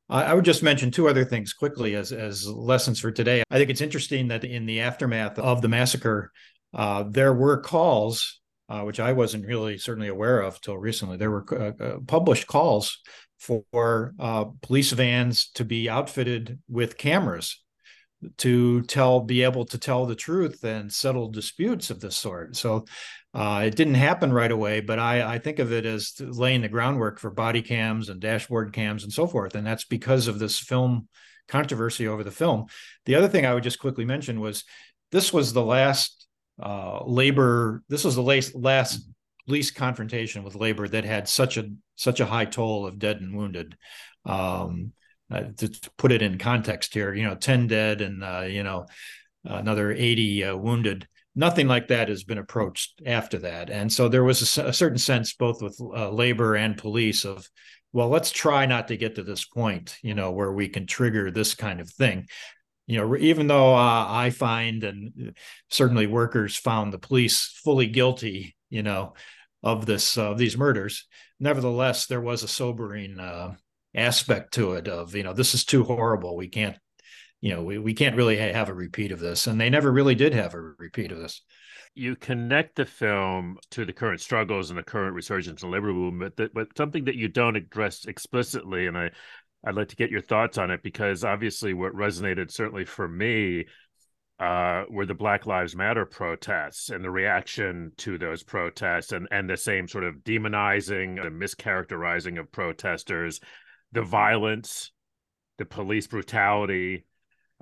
I 0.08 0.34
would 0.34 0.44
just 0.44 0.62
mention 0.62 0.92
two 0.92 1.08
other 1.08 1.24
things 1.24 1.52
quickly 1.52 1.96
as 1.96 2.12
as 2.12 2.46
lessons 2.46 3.00
for 3.00 3.10
today. 3.10 3.42
I 3.50 3.58
think 3.58 3.70
it's 3.70 3.80
interesting 3.80 4.28
that 4.28 4.44
in 4.44 4.64
the 4.64 4.80
aftermath 4.80 5.36
of 5.36 5.62
the 5.62 5.68
massacre, 5.68 6.30
uh, 6.72 7.02
there 7.08 7.34
were 7.34 7.58
calls, 7.60 8.40
uh, 8.68 8.82
which 8.82 9.00
I 9.00 9.14
wasn't 9.14 9.46
really 9.46 9.78
certainly 9.78 10.06
aware 10.06 10.42
of 10.42 10.60
till 10.60 10.78
recently. 10.78 11.16
There 11.16 11.32
were 11.32 11.44
uh, 11.52 11.84
uh 11.84 11.98
published 12.06 12.46
calls 12.46 13.00
for 13.38 14.14
uh, 14.18 14.44
police 14.62 14.92
vans 14.92 15.50
to 15.54 15.64
be 15.64 15.88
outfitted 15.88 16.58
with 16.68 16.96
cameras 16.96 17.62
to 18.38 18.82
tell, 18.82 19.20
be 19.20 19.42
able 19.42 19.64
to 19.66 19.78
tell 19.78 20.06
the 20.06 20.14
truth 20.14 20.64
and 20.64 20.92
settle 20.92 21.28
disputes 21.28 21.90
of 21.90 22.00
this 22.00 22.16
sort. 22.16 22.56
So 22.56 22.86
uh, 23.34 23.64
it 23.66 23.76
didn't 23.76 23.94
happen 23.94 24.32
right 24.32 24.50
away, 24.50 24.80
but 24.80 24.98
I, 24.98 25.34
I 25.34 25.38
think 25.38 25.58
of 25.58 25.72
it 25.72 25.84
as 25.84 26.14
laying 26.18 26.62
the 26.62 26.68
groundwork 26.68 27.18
for 27.18 27.30
body 27.30 27.62
cams 27.62 28.08
and 28.08 28.20
dashboard 28.20 28.72
cams 28.72 29.04
and 29.04 29.12
so 29.12 29.26
forth. 29.26 29.54
And 29.54 29.66
that's 29.66 29.84
because 29.84 30.26
of 30.28 30.38
this 30.38 30.58
film 30.58 31.08
controversy 31.48 32.08
over 32.08 32.24
the 32.24 32.30
film. 32.30 32.66
The 33.04 33.14
other 33.14 33.28
thing 33.28 33.44
I 33.44 33.54
would 33.54 33.62
just 33.62 33.78
quickly 33.78 34.04
mention 34.04 34.40
was 34.40 34.64
this 35.12 35.32
was 35.32 35.52
the 35.52 35.64
last 35.64 36.26
uh, 36.60 37.04
labor, 37.04 37.82
this 37.88 38.04
was 38.04 38.14
the 38.14 38.22
last, 38.22 38.54
last 38.54 39.06
police 39.46 39.70
confrontation 39.70 40.42
with 40.42 40.54
labor 40.54 40.88
that 40.88 41.04
had 41.04 41.28
such 41.28 41.56
a 41.56 41.70
such 41.94 42.20
a 42.20 42.26
high 42.26 42.44
toll 42.44 42.86
of 42.86 42.98
dead 42.98 43.20
and 43.20 43.36
wounded. 43.36 43.76
Um, 44.24 44.92
uh, 45.28 45.42
to, 45.56 45.68
to, 45.68 45.90
put 45.98 46.12
it 46.12 46.22
in 46.22 46.38
context 46.38 46.94
here, 46.94 47.12
you 47.12 47.24
know, 47.24 47.34
10 47.34 47.66
dead 47.66 48.00
and, 48.00 48.22
uh, 48.22 48.44
you 48.46 48.62
know, 48.62 48.86
another 49.44 49.90
80 49.90 50.44
uh, 50.44 50.56
wounded 50.56 51.08
nothing 51.36 51.68
like 51.68 51.88
that 51.88 52.08
has 52.08 52.24
been 52.24 52.38
approached 52.38 53.00
after 53.04 53.38
that. 53.38 53.70
And 53.70 53.92
so 53.92 54.08
there 54.08 54.24
was 54.24 54.58
a, 54.58 54.68
a 54.68 54.72
certain 54.72 54.98
sense, 54.98 55.34
both 55.34 55.62
with 55.62 55.78
uh, 55.80 56.10
labor 56.10 56.56
and 56.56 56.76
police, 56.76 57.24
of 57.24 57.48
well, 57.92 58.08
let's 58.08 58.32
try 58.32 58.66
not 58.66 58.88
to 58.88 58.96
get 58.96 59.14
to 59.14 59.22
this 59.22 59.44
point, 59.44 59.96
you 60.02 60.14
know, 60.14 60.32
where 60.32 60.52
we 60.52 60.68
can 60.68 60.86
trigger 60.86 61.30
this 61.30 61.54
kind 61.54 61.80
of 61.80 61.88
thing. 61.88 62.26
You 62.86 62.98
know, 62.98 63.16
even 63.16 63.46
though 63.46 63.74
uh, 63.74 64.06
I 64.08 64.30
find, 64.30 64.82
and 64.84 65.36
certainly 65.70 66.06
workers 66.06 66.56
found 66.56 66.92
the 66.92 66.98
police 66.98 67.60
fully 67.64 67.86
guilty, 67.86 68.56
you 68.70 68.82
know, 68.82 69.14
of 69.66 69.86
this 69.86 70.16
of 70.16 70.38
these 70.38 70.56
murders. 70.56 71.06
Nevertheless, 71.40 72.06
there 72.06 72.20
was 72.20 72.42
a 72.42 72.48
sobering 72.48 73.18
uh, 73.18 73.56
aspect 73.94 74.54
to 74.54 74.72
it 74.72 74.88
of 74.88 75.14
you 75.14 75.22
know 75.22 75.32
this 75.32 75.54
is 75.54 75.64
too 75.64 75.84
horrible. 75.84 76.36
We 76.36 76.48
can't 76.48 76.76
you 77.40 77.54
know, 77.54 77.62
we, 77.62 77.78
we 77.78 77.94
can't 77.94 78.16
really 78.16 78.38
ha- 78.38 78.52
have 78.52 78.68
a 78.68 78.74
repeat 78.74 79.12
of 79.12 79.20
this. 79.20 79.46
And 79.46 79.60
they 79.60 79.70
never 79.70 79.92
really 79.92 80.14
did 80.14 80.34
have 80.34 80.54
a 80.54 80.60
repeat 80.60 81.12
of 81.12 81.18
this. 81.18 81.42
You 81.94 82.16
connect 82.16 82.76
the 82.76 82.86
film 82.86 83.58
to 83.72 83.84
the 83.84 83.92
current 83.92 84.20
struggles 84.20 84.70
and 84.70 84.78
the 84.78 84.82
current 84.82 85.14
resurgence 85.14 85.62
in 85.62 85.70
labor 85.70 85.92
movement, 85.92 86.36
that, 86.36 86.52
but 86.52 86.76
something 86.76 87.04
that 87.04 87.14
you 87.14 87.28
don't 87.28 87.56
address 87.56 88.04
explicitly. 88.06 88.86
And 88.86 88.98
I, 88.98 89.10
I'd 89.64 89.74
like 89.74 89.88
to 89.88 89.96
get 89.96 90.10
your 90.10 90.20
thoughts 90.20 90.58
on 90.58 90.70
it 90.70 90.82
because 90.82 91.24
obviously 91.24 91.72
what 91.72 91.94
resonated 91.94 92.50
certainly 92.50 92.84
for 92.84 93.06
me 93.06 93.66
uh, 94.38 94.84
were 94.90 95.06
the 95.06 95.14
Black 95.14 95.46
Lives 95.46 95.74
Matter 95.74 96.04
protests 96.04 96.90
and 96.90 97.02
the 97.02 97.10
reaction 97.10 97.92
to 97.98 98.18
those 98.18 98.42
protests 98.42 99.12
and, 99.12 99.26
and 99.30 99.48
the 99.48 99.56
same 99.56 99.88
sort 99.88 100.04
of 100.04 100.16
demonizing 100.16 101.24
and 101.24 101.40
mischaracterizing 101.40 102.38
of 102.38 102.52
protesters, 102.52 103.40
the 103.92 104.02
violence, 104.02 104.92
the 105.56 105.64
police 105.64 106.06
brutality, 106.06 107.06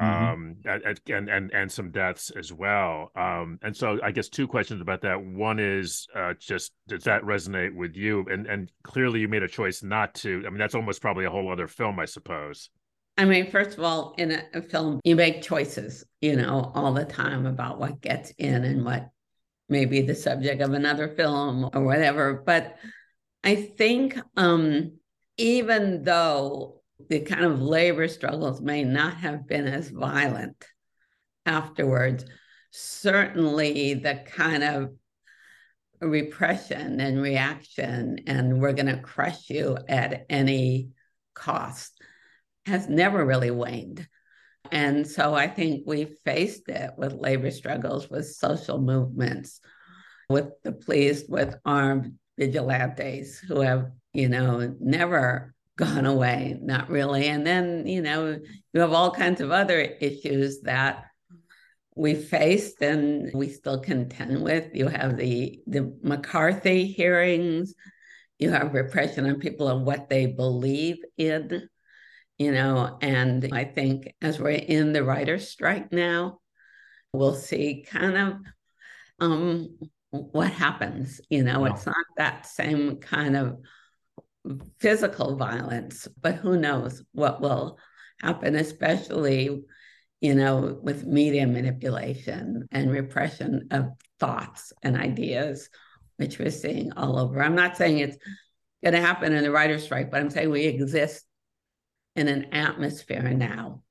mm-hmm. 0.01 0.25
um 0.25 0.57
and 0.65 1.29
and 1.29 1.53
and 1.55 1.71
some 1.71 1.93
deaths 1.93 2.31
as 2.37 2.53
well. 2.53 3.13
Um 3.15 3.61
and 3.63 3.77
so 3.77 4.01
i 4.03 4.11
guess 4.11 4.29
two 4.29 4.49
questions 4.49 4.81
about 4.81 5.03
that. 5.03 5.23
One 5.23 5.61
is 5.61 6.09
uh 6.13 6.35
just 6.41 6.73
does 6.89 7.05
that 7.05 7.23
resonate 7.23 7.77
with 7.77 7.95
you? 7.95 8.27
And 8.29 8.49
and 8.49 8.73
clearly 8.83 9.21
you 9.21 9.29
made 9.29 9.45
a 9.45 9.49
choice 9.49 9.85
not 9.85 10.13
to 10.15 10.43
i 10.45 10.51
mean 10.51 10.59
that's 10.59 10.75
almost 10.75 11.01
probably 11.01 11.25
a 11.25 11.31
whole 11.31 11.53
other 11.53 11.69
film 11.69 12.01
i 12.01 12.05
suppose 12.05 12.69
I 13.17 13.25
mean, 13.25 13.51
first 13.51 13.79
of 13.79 13.85
all, 13.85 14.15
in 14.19 14.33
a, 14.33 14.43
a 14.55 14.63
film, 14.63 15.01
you 15.05 15.15
make 15.15 15.43
choices, 15.43 16.05
you 16.21 16.37
know, 16.37 16.73
all 16.75 16.93
the 16.93 17.05
time 17.05 17.47
about 17.47 17.79
what 17.79 18.01
gets 18.01 18.31
in 18.39 18.65
and 18.65 18.85
what 18.85 19.09
may 19.69 19.85
be 19.85 20.03
the 20.03 20.15
subject 20.15 20.61
of 20.61 20.73
another 20.73 21.09
film 21.09 21.71
or 21.73 21.85
whatever. 21.85 22.43
But 22.45 22.77
I 23.45 23.55
think 23.55 24.19
um, 24.37 24.99
even 25.37 26.03
though 26.03 26.81
the 27.09 27.21
kind 27.21 27.45
of 27.45 27.61
labor 27.61 28.09
struggles 28.09 28.61
may 28.61 28.85
not 28.85 29.15
have 29.19 29.47
been 29.47 29.67
as 29.67 29.91
violent 29.91 30.65
afterwards, 31.47 32.25
certainly 32.71 33.95
the 33.95 34.25
kind 34.27 34.65
of 34.65 34.93
repression 36.01 37.01
and 37.01 37.23
reaction, 37.23 38.19
and 38.27 38.61
we're 38.61 38.73
going 38.73 38.87
to 38.87 39.01
crush 39.01 39.51
you 39.51 39.77
at 39.89 40.27
any 40.29 40.89
cost, 41.35 41.94
has 42.67 42.89
never 42.89 43.25
really 43.25 43.51
waned. 43.51 44.07
And 44.71 45.07
so 45.07 45.35
I 45.35 45.47
think 45.47 45.85
we 45.87 46.07
faced 46.25 46.69
it 46.69 46.93
with 46.97 47.13
labor 47.13 47.51
struggles, 47.51 48.09
with 48.09 48.27
social 48.27 48.81
movements, 48.81 49.61
with 50.29 50.49
the 50.63 50.73
police, 50.73 51.25
with 51.29 51.57
armed 51.65 52.15
vigilantes 52.39 53.39
who 53.39 53.61
have, 53.61 53.91
you 54.13 54.29
know, 54.29 54.75
never 54.81 55.55
gone 55.77 56.07
away, 56.07 56.57
not 56.63 56.89
really. 56.89 57.27
And 57.27 57.47
then, 57.47 57.87
you 57.87 58.01
know, 58.01 58.39
you 58.73 58.81
have 58.81 58.93
all 58.93 59.11
kinds 59.11 59.41
of 59.41 59.51
other 59.51 59.79
issues 59.79 60.63
that 60.63 61.05
we 61.97 62.15
faced 62.15 62.81
and 62.83 63.31
we 63.35 63.49
still 63.49 63.81
contend 63.81 64.43
with. 64.43 64.75
You 64.75 64.89
have 64.89 65.17
the 65.17 65.61
the 65.67 65.97
McCarthy 66.03 66.87
hearings, 66.87 67.75
you 68.39 68.51
have 68.51 68.75
repression 68.75 69.27
on 69.27 69.39
people 69.39 69.69
and 69.69 69.87
what 69.87 70.09
they 70.09 70.27
believe 70.27 70.99
in, 71.17 71.69
you 72.39 72.53
know, 72.53 72.99
and 73.01 73.49
I 73.53 73.65
think 73.65 74.13
as 74.21 74.39
we're 74.39 74.51
in 74.51 74.93
the 74.93 75.05
writer's 75.05 75.49
strike 75.49 75.93
now, 75.93 76.39
we'll 77.13 77.35
see 77.35 77.87
kind 77.89 78.17
of 78.17 78.35
um 79.21 79.79
what 80.11 80.53
happens. 80.53 81.21
You 81.29 81.45
know, 81.45 81.65
it's 81.65 81.87
not 81.87 81.97
that 82.17 82.47
same 82.47 82.97
kind 82.97 83.37
of 83.37 83.59
physical 84.79 85.37
violence, 85.37 86.07
but 86.21 86.37
who 86.37 86.59
knows 86.59 87.03
what 87.13 87.41
will 87.41 87.79
happen, 88.21 88.57
especially 88.57 89.65
you 90.25 90.35
know, 90.35 90.79
with 90.83 91.05
media 91.05 91.47
manipulation 91.47 92.67
and 92.73 92.91
repression 92.91 93.69
of 93.71 93.91
thoughts 94.19 94.73
and 94.83 94.97
ideas, 94.97 95.69
which 96.17 96.39
we're 96.39 96.51
seeing 96.51 96.95
all 96.95 97.19
over. 97.19 97.43
I'm 97.43 97.55
not 97.55 97.77
saying 97.77 97.99
it's 97.99 98.17
going 98.83 98.95
to 98.95 99.03
happen 99.03 99.35
in 99.35 99.45
the 99.45 99.51
writer's 99.51 99.85
strike, 99.85 100.11
but 100.11 100.21
I'm 100.21 100.31
saying 100.31 100.49
we 100.49 100.65
exist 100.65 101.27
in 102.17 102.29
an 102.29 102.55
atmosphere 102.55 103.31
now 103.31 103.83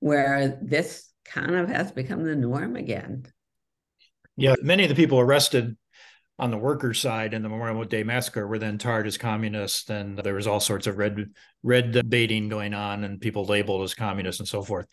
where 0.00 0.58
this 0.62 1.10
kind 1.24 1.54
of 1.54 1.68
has 1.68 1.90
become 1.92 2.22
the 2.22 2.36
norm 2.36 2.76
again. 2.76 3.26
Yeah, 4.36 4.54
many 4.62 4.84
of 4.84 4.88
the 4.88 4.94
people 4.94 5.18
arrested 5.18 5.76
on 6.38 6.50
the 6.50 6.58
workers' 6.58 7.00
side 7.00 7.32
in 7.32 7.42
the 7.42 7.48
Memorial 7.48 7.84
Day 7.84 8.02
massacre 8.02 8.46
were 8.46 8.58
then 8.58 8.76
tarred 8.76 9.06
as 9.06 9.16
communists, 9.16 9.88
and 9.88 10.18
there 10.18 10.34
was 10.34 10.46
all 10.46 10.60
sorts 10.60 10.86
of 10.86 10.98
red 10.98 11.30
red 11.62 12.10
baiting 12.10 12.48
going 12.48 12.74
on, 12.74 13.04
and 13.04 13.20
people 13.20 13.46
labeled 13.46 13.82
as 13.82 13.94
communists 13.94 14.40
and 14.40 14.48
so 14.48 14.62
forth. 14.62 14.86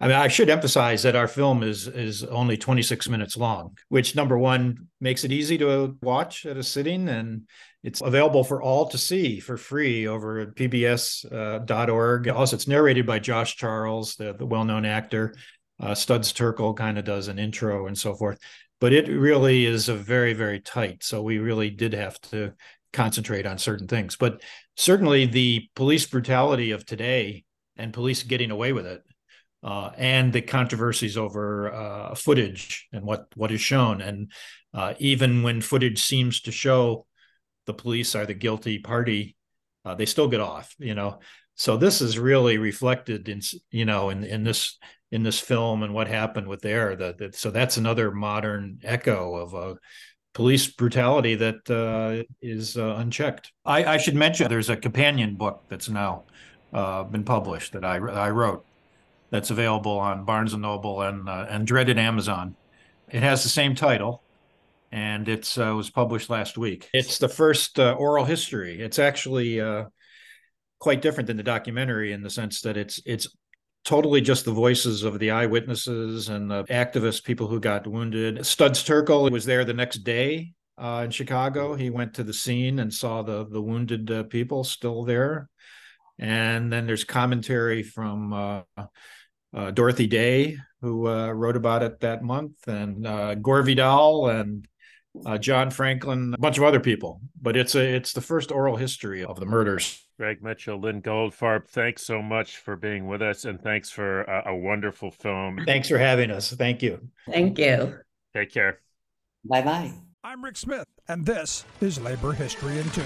I 0.00 0.08
mean, 0.08 0.16
I 0.16 0.28
should 0.28 0.50
emphasize 0.50 1.02
that 1.04 1.16
our 1.16 1.28
film 1.28 1.62
is 1.62 1.86
is 1.86 2.24
only 2.24 2.56
26 2.56 3.08
minutes 3.08 3.36
long, 3.36 3.78
which 3.88 4.16
number 4.16 4.36
one 4.36 4.88
makes 5.00 5.24
it 5.24 5.32
easy 5.32 5.56
to 5.58 5.96
watch 6.02 6.46
at 6.46 6.56
a 6.56 6.62
sitting, 6.62 7.08
and 7.08 7.48
it's 7.82 8.00
available 8.00 8.42
for 8.42 8.60
all 8.60 8.88
to 8.88 8.98
see 8.98 9.38
for 9.38 9.56
free 9.56 10.06
over 10.06 10.40
at 10.40 10.56
pbs.org. 10.56 12.28
Uh, 12.28 12.34
also, 12.34 12.56
it's 12.56 12.68
narrated 12.68 13.06
by 13.06 13.18
Josh 13.18 13.56
Charles, 13.56 14.16
the, 14.16 14.34
the 14.34 14.46
well-known 14.46 14.84
actor. 14.84 15.34
Uh, 15.80 15.94
Studs 15.94 16.32
Terkel 16.32 16.76
kind 16.76 16.98
of 16.98 17.04
does 17.04 17.28
an 17.28 17.38
intro 17.38 17.86
and 17.86 17.96
so 17.96 18.14
forth, 18.14 18.38
but 18.80 18.92
it 18.92 19.08
really 19.08 19.64
is 19.64 19.88
a 19.88 19.94
very 19.94 20.32
very 20.32 20.60
tight. 20.60 21.04
So 21.04 21.22
we 21.22 21.38
really 21.38 21.70
did 21.70 21.94
have 21.94 22.20
to 22.32 22.52
concentrate 22.92 23.46
on 23.46 23.58
certain 23.58 23.86
things, 23.86 24.16
but 24.16 24.42
certainly 24.76 25.26
the 25.26 25.68
police 25.76 26.06
brutality 26.06 26.72
of 26.72 26.84
today 26.84 27.44
and 27.76 27.92
police 27.92 28.22
getting 28.22 28.50
away 28.50 28.72
with 28.72 28.86
it 28.86 29.02
uh, 29.64 29.90
and 29.96 30.30
the 30.32 30.42
controversies 30.42 31.16
over 31.16 31.72
uh, 31.72 32.14
footage 32.14 32.86
and 32.92 33.02
what 33.02 33.26
what 33.34 33.50
is 33.50 33.62
shown. 33.62 34.02
And 34.02 34.30
uh, 34.74 34.94
even 34.98 35.42
when 35.42 35.62
footage 35.62 36.02
seems 36.02 36.42
to 36.42 36.52
show 36.52 37.06
the 37.64 37.72
police 37.72 38.14
are 38.14 38.26
the 38.26 38.34
guilty 38.34 38.78
party, 38.78 39.36
uh, 39.86 39.94
they 39.94 40.04
still 40.04 40.28
get 40.28 40.40
off. 40.40 40.74
You 40.78 40.94
know, 40.94 41.20
so 41.54 41.78
this 41.78 42.02
is 42.02 42.18
really 42.18 42.58
reflected 42.58 43.28
in 43.30 43.40
you 43.70 43.86
know 43.86 44.10
in 44.10 44.22
in 44.22 44.44
this 44.44 44.78
in 45.10 45.22
this 45.22 45.40
film 45.40 45.82
and 45.82 45.94
what 45.94 46.08
happened 46.08 46.46
with 46.46 46.60
there. 46.60 46.94
That, 46.94 47.16
that 47.18 47.34
so 47.34 47.50
that's 47.50 47.78
another 47.78 48.10
modern 48.10 48.80
echo 48.84 49.34
of 49.36 49.54
a 49.54 49.78
police 50.34 50.66
brutality 50.66 51.36
that 51.36 51.70
uh, 51.70 52.22
is 52.42 52.76
uh, 52.76 52.96
unchecked. 52.98 53.50
I, 53.64 53.84
I, 53.84 53.96
should 53.98 54.16
mention 54.16 54.48
there's 54.48 54.68
a 54.68 54.76
companion 54.76 55.36
book 55.36 55.62
that's 55.68 55.88
now 55.88 56.24
been 56.72 57.24
published 57.24 57.72
that 57.72 57.84
I 57.84 57.96
I 57.96 58.30
wrote 58.30 58.66
that's 59.34 59.50
available 59.50 59.98
on 59.98 60.24
Barnes 60.24 60.52
and 60.52 60.62
Noble 60.62 61.02
and 61.02 61.28
uh, 61.28 61.46
and 61.50 61.66
dreaded 61.66 61.98
Amazon. 61.98 62.54
It 63.10 63.24
has 63.24 63.42
the 63.42 63.48
same 63.48 63.74
title, 63.74 64.22
and 64.92 65.28
it's 65.28 65.58
uh, 65.58 65.74
was 65.74 65.90
published 65.90 66.30
last 66.30 66.56
week. 66.56 66.88
It's 66.92 67.18
the 67.18 67.28
first 67.28 67.80
uh, 67.80 67.94
oral 67.94 68.24
history. 68.24 68.80
It's 68.80 69.00
actually 69.00 69.60
uh, 69.60 69.86
quite 70.78 71.02
different 71.02 71.26
than 71.26 71.36
the 71.36 71.42
documentary 71.42 72.12
in 72.12 72.22
the 72.22 72.30
sense 72.30 72.60
that 72.60 72.76
it's 72.76 73.02
it's 73.06 73.26
totally 73.84 74.20
just 74.20 74.44
the 74.44 74.52
voices 74.52 75.02
of 75.02 75.18
the 75.18 75.32
eyewitnesses 75.32 76.28
and 76.28 76.48
the 76.48 76.62
activists, 76.66 77.22
people 77.22 77.48
who 77.48 77.58
got 77.58 77.88
wounded. 77.88 78.46
Studs 78.46 78.84
Terkel 78.84 79.32
was 79.32 79.44
there 79.44 79.64
the 79.64 79.74
next 79.74 80.04
day 80.04 80.52
uh, 80.78 81.02
in 81.06 81.10
Chicago. 81.10 81.74
He 81.74 81.90
went 81.90 82.14
to 82.14 82.22
the 82.22 82.32
scene 82.32 82.78
and 82.78 82.94
saw 82.94 83.22
the 83.22 83.44
the 83.48 83.60
wounded 83.60 84.08
uh, 84.12 84.22
people 84.22 84.62
still 84.62 85.02
there. 85.02 85.48
And 86.20 86.72
then 86.72 86.86
there's 86.86 87.02
commentary 87.02 87.82
from 87.82 88.32
uh, 88.32 88.62
uh, 89.54 89.70
Dorothy 89.70 90.06
Day, 90.06 90.58
who 90.80 91.08
uh, 91.08 91.30
wrote 91.30 91.56
about 91.56 91.82
it 91.82 92.00
that 92.00 92.22
month, 92.22 92.66
and 92.68 93.06
uh, 93.06 93.34
Gore 93.36 93.62
Vidal 93.62 94.28
and 94.28 94.66
uh, 95.24 95.38
John 95.38 95.70
Franklin, 95.70 96.34
a 96.34 96.38
bunch 96.38 96.58
of 96.58 96.64
other 96.64 96.80
people. 96.80 97.20
But 97.40 97.56
it's 97.56 97.74
a 97.74 97.94
it's 97.94 98.12
the 98.12 98.20
first 98.20 98.50
oral 98.50 98.76
history 98.76 99.24
of 99.24 99.38
the 99.38 99.46
murders. 99.46 100.00
Greg 100.18 100.42
Mitchell, 100.42 100.80
Lyn 100.80 101.02
Goldfarb, 101.02 101.68
thanks 101.68 102.06
so 102.06 102.22
much 102.22 102.58
for 102.58 102.76
being 102.76 103.08
with 103.08 103.20
us, 103.20 103.44
and 103.44 103.60
thanks 103.60 103.90
for 103.90 104.22
a, 104.22 104.50
a 104.50 104.56
wonderful 104.56 105.10
film. 105.10 105.58
Thanks 105.66 105.88
for 105.88 105.98
having 105.98 106.30
us. 106.30 106.52
Thank 106.52 106.82
you. 106.82 107.08
Thank 107.28 107.58
you. 107.58 107.98
Take 108.34 108.52
care. 108.52 108.78
Bye 109.44 109.62
bye. 109.62 109.92
I'm 110.22 110.44
Rick 110.44 110.56
Smith, 110.56 110.86
and 111.08 111.26
this 111.26 111.64
is 111.80 112.00
Labor 112.00 112.32
History 112.32 112.78
in 112.78 112.88
Two. 112.90 113.02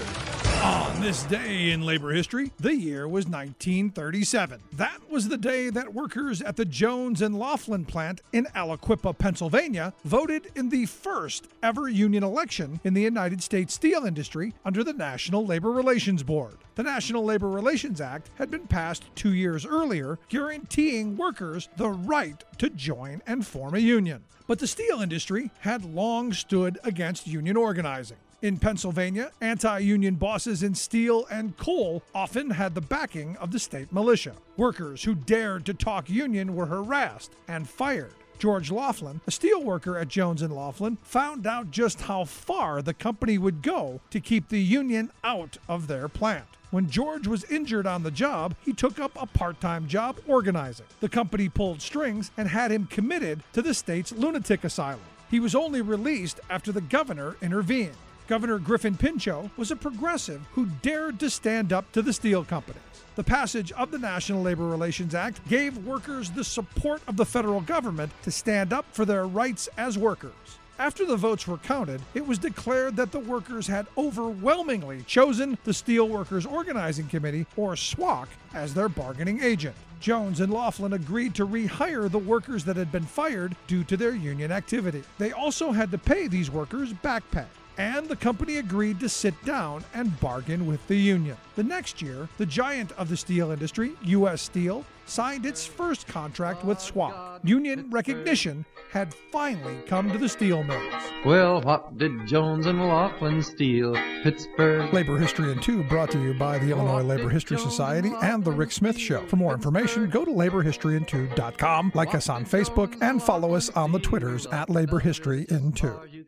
On 0.61 0.99
this 0.99 1.23
day 1.23 1.71
in 1.71 1.83
labor 1.83 2.11
history, 2.11 2.51
the 2.57 2.75
year 2.75 3.07
was 3.07 3.25
1937. 3.25 4.59
That 4.73 4.99
was 5.09 5.29
the 5.29 5.37
day 5.37 5.69
that 5.69 5.93
workers 5.93 6.41
at 6.41 6.57
the 6.57 6.65
Jones 6.65 7.21
and 7.21 7.39
Laughlin 7.39 7.85
plant 7.85 8.21
in 8.33 8.45
Aliquippa, 8.53 9.17
Pennsylvania, 9.17 9.93
voted 10.03 10.51
in 10.55 10.67
the 10.67 10.85
first 10.85 11.47
ever 11.63 11.87
union 11.87 12.25
election 12.25 12.81
in 12.83 12.93
the 12.93 13.01
United 13.01 13.41
States 13.41 13.73
steel 13.73 14.03
industry 14.03 14.53
under 14.65 14.83
the 14.83 14.91
National 14.91 15.45
Labor 15.45 15.71
Relations 15.71 16.23
Board. 16.23 16.57
The 16.75 16.83
National 16.83 17.23
Labor 17.23 17.49
Relations 17.49 18.01
Act 18.01 18.29
had 18.35 18.51
been 18.51 18.67
passed 18.67 19.05
two 19.15 19.33
years 19.33 19.65
earlier, 19.65 20.19
guaranteeing 20.27 21.15
workers 21.15 21.69
the 21.77 21.87
right 21.87 22.43
to 22.57 22.69
join 22.69 23.21
and 23.25 23.47
form 23.47 23.75
a 23.75 23.79
union. 23.79 24.25
But 24.45 24.59
the 24.59 24.67
steel 24.67 24.99
industry 24.99 25.51
had 25.59 25.85
long 25.85 26.33
stood 26.33 26.79
against 26.83 27.27
union 27.27 27.55
organizing. 27.55 28.17
In 28.41 28.57
Pennsylvania, 28.57 29.31
anti 29.41 29.79
union 29.79 30.15
bosses 30.15 30.63
in 30.63 30.73
steel 30.73 31.27
and 31.29 31.57
coal 31.57 32.01
often 32.15 32.51
had 32.51 32.73
the 32.73 32.79
backing 32.79 33.35
of 33.35 33.51
the 33.51 33.59
state 33.59 33.91
militia. 33.91 34.33
Workers 34.55 35.03
who 35.03 35.13
dared 35.13 35.65
to 35.65 35.73
talk 35.73 36.09
union 36.09 36.55
were 36.55 36.67
harassed 36.67 37.33
and 37.49 37.67
fired. 37.67 38.13
George 38.37 38.71
Laughlin, 38.71 39.19
a 39.27 39.31
steel 39.31 39.61
worker 39.61 39.97
at 39.97 40.07
Jones 40.07 40.41
and 40.41 40.55
Laughlin, 40.55 40.97
found 41.03 41.45
out 41.45 41.69
just 41.69 41.99
how 41.99 42.23
far 42.23 42.81
the 42.81 42.93
company 42.93 43.37
would 43.37 43.61
go 43.61 43.99
to 44.09 44.21
keep 44.21 44.47
the 44.47 44.61
union 44.61 45.11
out 45.25 45.57
of 45.67 45.87
their 45.87 46.07
plant. 46.07 46.45
When 46.71 46.89
George 46.89 47.27
was 47.27 47.43
injured 47.45 47.85
on 47.85 48.03
the 48.03 48.11
job, 48.11 48.55
he 48.63 48.71
took 48.71 48.99
up 48.99 49.11
a 49.17 49.25
part 49.25 49.59
time 49.59 49.85
job 49.85 50.17
organizing. 50.25 50.85
The 51.01 51.09
company 51.09 51.49
pulled 51.49 51.81
strings 51.81 52.31
and 52.37 52.47
had 52.47 52.71
him 52.71 52.85
committed 52.85 53.43
to 53.51 53.61
the 53.61 53.73
state's 53.73 54.13
lunatic 54.13 54.63
asylum. 54.63 55.01
He 55.29 55.41
was 55.41 55.55
only 55.55 55.81
released 55.81 56.39
after 56.49 56.71
the 56.71 56.79
governor 56.79 57.35
intervened. 57.41 57.97
Governor 58.29 58.59
Gifford 58.59 58.99
Pinchot 58.99 59.49
was 59.57 59.71
a 59.71 59.75
progressive 59.75 60.39
who 60.51 60.67
dared 60.83 61.19
to 61.19 61.31
stand 61.31 61.73
up 61.73 61.91
to 61.93 62.03
the 62.03 62.13
steel 62.13 62.45
companies. 62.45 62.79
The 63.15 63.23
passage 63.23 63.71
of 63.71 63.89
the 63.89 63.97
National 63.97 64.43
Labor 64.43 64.67
Relations 64.67 65.15
Act 65.15 65.45
gave 65.49 65.83
workers 65.83 66.29
the 66.29 66.43
support 66.43 67.01
of 67.07 67.17
the 67.17 67.25
federal 67.25 67.59
government 67.59 68.11
to 68.21 68.29
stand 68.29 68.71
up 68.71 68.85
for 68.91 69.03
their 69.03 69.25
rights 69.25 69.67
as 69.79 69.97
workers. 69.97 70.31
After 70.77 71.07
the 71.07 71.17
votes 71.17 71.47
were 71.47 71.57
counted, 71.57 72.03
it 72.13 72.25
was 72.25 72.37
declared 72.37 72.95
that 72.97 73.11
the 73.11 73.19
workers 73.19 73.65
had 73.65 73.87
overwhelmingly 73.97 75.01
chosen 75.07 75.57
the 75.63 75.71
Steelworkers 75.71 76.49
Organizing 76.49 77.07
Committee, 77.07 77.47
or 77.57 77.73
SWOC, 77.73 78.27
as 78.53 78.75
their 78.75 78.89
bargaining 78.89 79.41
agent. 79.41 79.75
Jones 79.99 80.39
and 80.39 80.53
Laughlin 80.53 80.93
agreed 80.93 81.33
to 81.33 81.47
rehire 81.47 82.09
the 82.11 82.19
workers 82.19 82.63
that 82.65 82.77
had 82.77 82.91
been 82.91 83.05
fired 83.05 83.55
due 83.65 83.83
to 83.85 83.97
their 83.97 84.13
union 84.13 84.51
activity. 84.51 85.01
They 85.17 85.31
also 85.31 85.71
had 85.71 85.89
to 85.89 85.97
pay 85.97 86.27
these 86.27 86.51
workers 86.51 86.93
back 86.93 87.23
pay. 87.31 87.47
And 87.79 88.09
the 88.09 88.15
company 88.17 88.57
agreed 88.57 88.99
to 88.99 89.07
sit 89.07 89.33
down 89.45 89.85
and 89.93 90.19
bargain 90.19 90.67
with 90.67 90.85
the 90.89 90.97
union. 90.97 91.37
The 91.55 91.63
next 91.63 92.01
year, 92.01 92.27
the 92.37 92.45
giant 92.45 92.91
of 92.97 93.07
the 93.07 93.15
steel 93.15 93.51
industry, 93.51 93.93
U.S. 94.03 94.41
Steel, 94.41 94.83
signed 95.05 95.45
its 95.45 95.65
first 95.65 96.05
contract 96.05 96.65
with 96.65 96.77
SWOC. 96.77 97.39
Union 97.43 97.89
recognition 97.89 98.65
had 98.91 99.13
finally 99.31 99.77
come 99.87 100.11
to 100.11 100.17
the 100.17 100.27
steel 100.27 100.61
mills. 100.61 100.93
Well, 101.25 101.61
what 101.61 101.97
did 101.97 102.27
Jones 102.27 102.65
and 102.65 102.85
Laughlin 102.85 103.41
steal? 103.41 103.93
Pittsburgh. 104.23 104.93
Labor 104.93 105.17
History 105.17 105.49
in 105.51 105.61
2 105.61 105.85
brought 105.85 106.11
to 106.11 106.21
you 106.21 106.33
by 106.33 106.59
the 106.59 106.71
Illinois 106.71 107.03
Labor 107.03 107.29
History 107.29 107.57
Society 107.57 108.11
and 108.21 108.43
The 108.43 108.51
Rick 108.51 108.73
Smith 108.73 108.97
Show. 108.97 109.25
For 109.27 109.37
more 109.37 109.53
information, 109.53 110.09
go 110.09 110.25
to 110.25 110.31
laborhistoryin2.com, 110.31 111.93
like 111.95 112.13
us 112.13 112.27
on 112.27 112.43
Facebook, 112.43 113.01
and 113.01 113.23
follow 113.23 113.55
us 113.55 113.69
on 113.69 113.93
the 113.93 113.99
Twitters 113.99 114.47
at 114.47 114.69
Labor 114.69 114.99
History 114.99 115.45
in 115.49 115.71
2. 115.71 116.18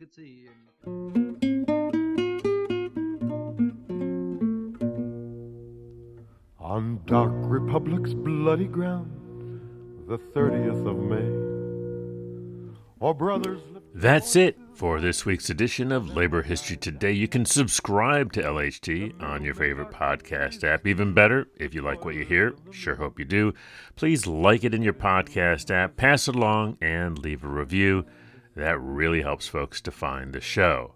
On 6.82 7.00
Dark 7.06 7.32
Republic's 7.36 8.16
bloody 8.16 8.66
ground, 8.66 9.12
the 10.08 10.18
30th 10.18 10.88
of 10.88 10.98
May. 10.98 11.30
Brothers. 13.14 13.62
That's 13.94 14.36
it 14.36 14.58
for 14.74 15.00
this 15.00 15.24
week's 15.24 15.52
edition 15.52 15.92
of 15.92 16.16
Labor 16.16 16.42
History 16.42 16.76
Today. 16.76 17.12
You 17.12 17.28
can 17.28 17.46
subscribe 17.46 18.34
to 18.34 18.42
LHT 18.42 19.22
on 19.22 19.44
your 19.44 19.54
favorite 19.54 19.92
podcast 19.92 20.64
app. 20.64 20.88
Even 20.88 21.14
better, 21.14 21.48
if 21.56 21.76
you 21.76 21.84
like 21.84 22.04
what 22.04 22.16
you 22.16 22.26
hear, 22.26 22.56
sure 22.72 22.96
hope 22.96 23.20
you 23.20 23.26
do, 23.26 23.54
please 23.96 24.26
like 24.26 24.64
it 24.64 24.74
in 24.74 24.82
your 24.82 24.94
podcast 24.94 25.70
app, 25.70 25.98
pass 25.98 26.28
it 26.28 26.36
along, 26.36 26.80
and 26.82 27.20
leave 27.20 27.44
a 27.44 27.48
review. 27.48 28.08
That 28.56 28.82
really 28.82 29.22
helps 29.22 29.48
folks 29.48 29.82
to 29.82 29.92
find 29.92 30.34
the 30.34 30.42
show. 30.42 30.96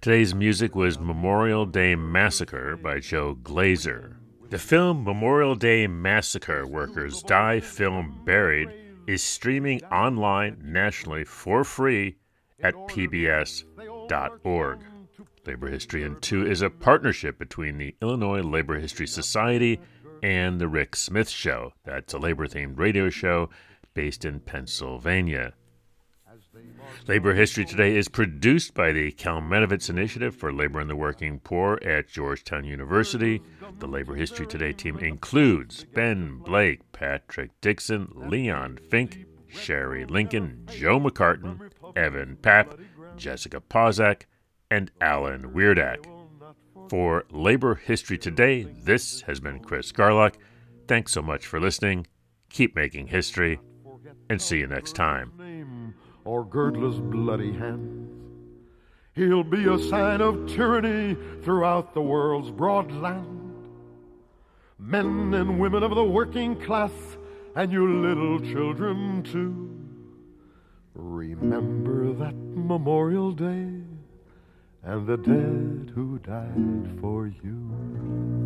Today's 0.00 0.34
music 0.34 0.74
was 0.74 0.98
Memorial 0.98 1.66
Day 1.66 1.94
Massacre 1.94 2.78
by 2.78 3.00
Joe 3.00 3.34
Glazer. 3.34 4.16
The 4.54 4.60
film 4.60 5.02
Memorial 5.02 5.56
Day 5.56 5.88
Massacre 5.88 6.64
Workers 6.64 7.24
Die 7.24 7.58
Film 7.58 8.20
Buried 8.24 8.68
is 9.04 9.20
streaming 9.20 9.82
online 9.86 10.62
nationally 10.62 11.24
for 11.24 11.64
free 11.64 12.18
at 12.60 12.74
pbs.org. 12.86 14.78
Labor 15.44 15.66
History 15.66 16.04
in 16.04 16.20
2 16.20 16.46
is 16.46 16.62
a 16.62 16.70
partnership 16.70 17.36
between 17.36 17.78
the 17.78 17.96
Illinois 18.00 18.42
Labor 18.42 18.78
History 18.78 19.08
Society 19.08 19.80
and 20.22 20.60
The 20.60 20.68
Rick 20.68 20.94
Smith 20.94 21.28
Show. 21.28 21.72
That's 21.82 22.14
a 22.14 22.18
labor 22.18 22.46
themed 22.46 22.78
radio 22.78 23.10
show 23.10 23.50
based 23.92 24.24
in 24.24 24.38
Pennsylvania. 24.38 25.54
Labor 27.06 27.34
History 27.34 27.66
Today 27.66 27.96
is 27.96 28.08
produced 28.08 28.72
by 28.72 28.90
the 28.90 29.12
Kalmanovitz 29.12 29.90
Initiative 29.90 30.34
for 30.34 30.52
Labor 30.52 30.80
and 30.80 30.88
the 30.88 30.96
Working 30.96 31.38
Poor 31.38 31.78
at 31.84 32.08
Georgetown 32.08 32.64
University. 32.64 33.42
The 33.78 33.86
Labor 33.86 34.14
History 34.14 34.46
Today 34.46 34.72
team 34.72 34.98
includes 34.98 35.84
Ben 35.84 36.38
Blake, 36.38 36.80
Patrick 36.92 37.50
Dixon, 37.60 38.10
Leon 38.14 38.78
Fink, 38.88 39.26
Sherry 39.48 40.06
Linkon, 40.06 40.64
Joe 40.66 40.98
McCartin, 40.98 41.70
Evan 41.94 42.36
Papp, 42.40 42.78
Jessica 43.16 43.60
Pozak, 43.60 44.22
and 44.70 44.90
Alan 45.00 45.52
Weirdak. 45.52 46.06
For 46.88 47.24
Labor 47.30 47.74
History 47.74 48.16
Today, 48.16 48.62
this 48.62 49.20
has 49.22 49.40
been 49.40 49.60
Chris 49.60 49.92
Garlock. 49.92 50.36
Thanks 50.88 51.12
so 51.12 51.20
much 51.20 51.46
for 51.46 51.60
listening. 51.60 52.06
Keep 52.48 52.74
making 52.76 53.08
history, 53.08 53.60
and 54.30 54.40
see 54.40 54.58
you 54.58 54.66
next 54.66 54.94
time 54.94 55.43
or 56.24 56.44
Girdler's 56.44 57.00
bloody 57.00 57.52
hands. 57.52 58.10
He'll 59.14 59.44
be 59.44 59.66
a 59.66 59.78
sign 59.78 60.20
of 60.20 60.48
tyranny 60.48 61.16
throughout 61.42 61.94
the 61.94 62.02
world's 62.02 62.50
broad 62.50 62.90
land. 62.90 63.68
Men 64.78 65.32
and 65.34 65.60
women 65.60 65.82
of 65.84 65.94
the 65.94 66.04
working 66.04 66.60
class, 66.60 66.90
and 67.54 67.70
you 67.70 68.02
little 68.02 68.40
children 68.40 69.22
too, 69.22 69.70
remember 70.94 72.12
that 72.14 72.34
Memorial 72.34 73.30
Day 73.30 73.84
and 74.82 75.06
the 75.06 75.16
dead 75.16 75.92
who 75.94 76.18
died 76.18 77.00
for 77.00 77.26
you. 77.26 78.43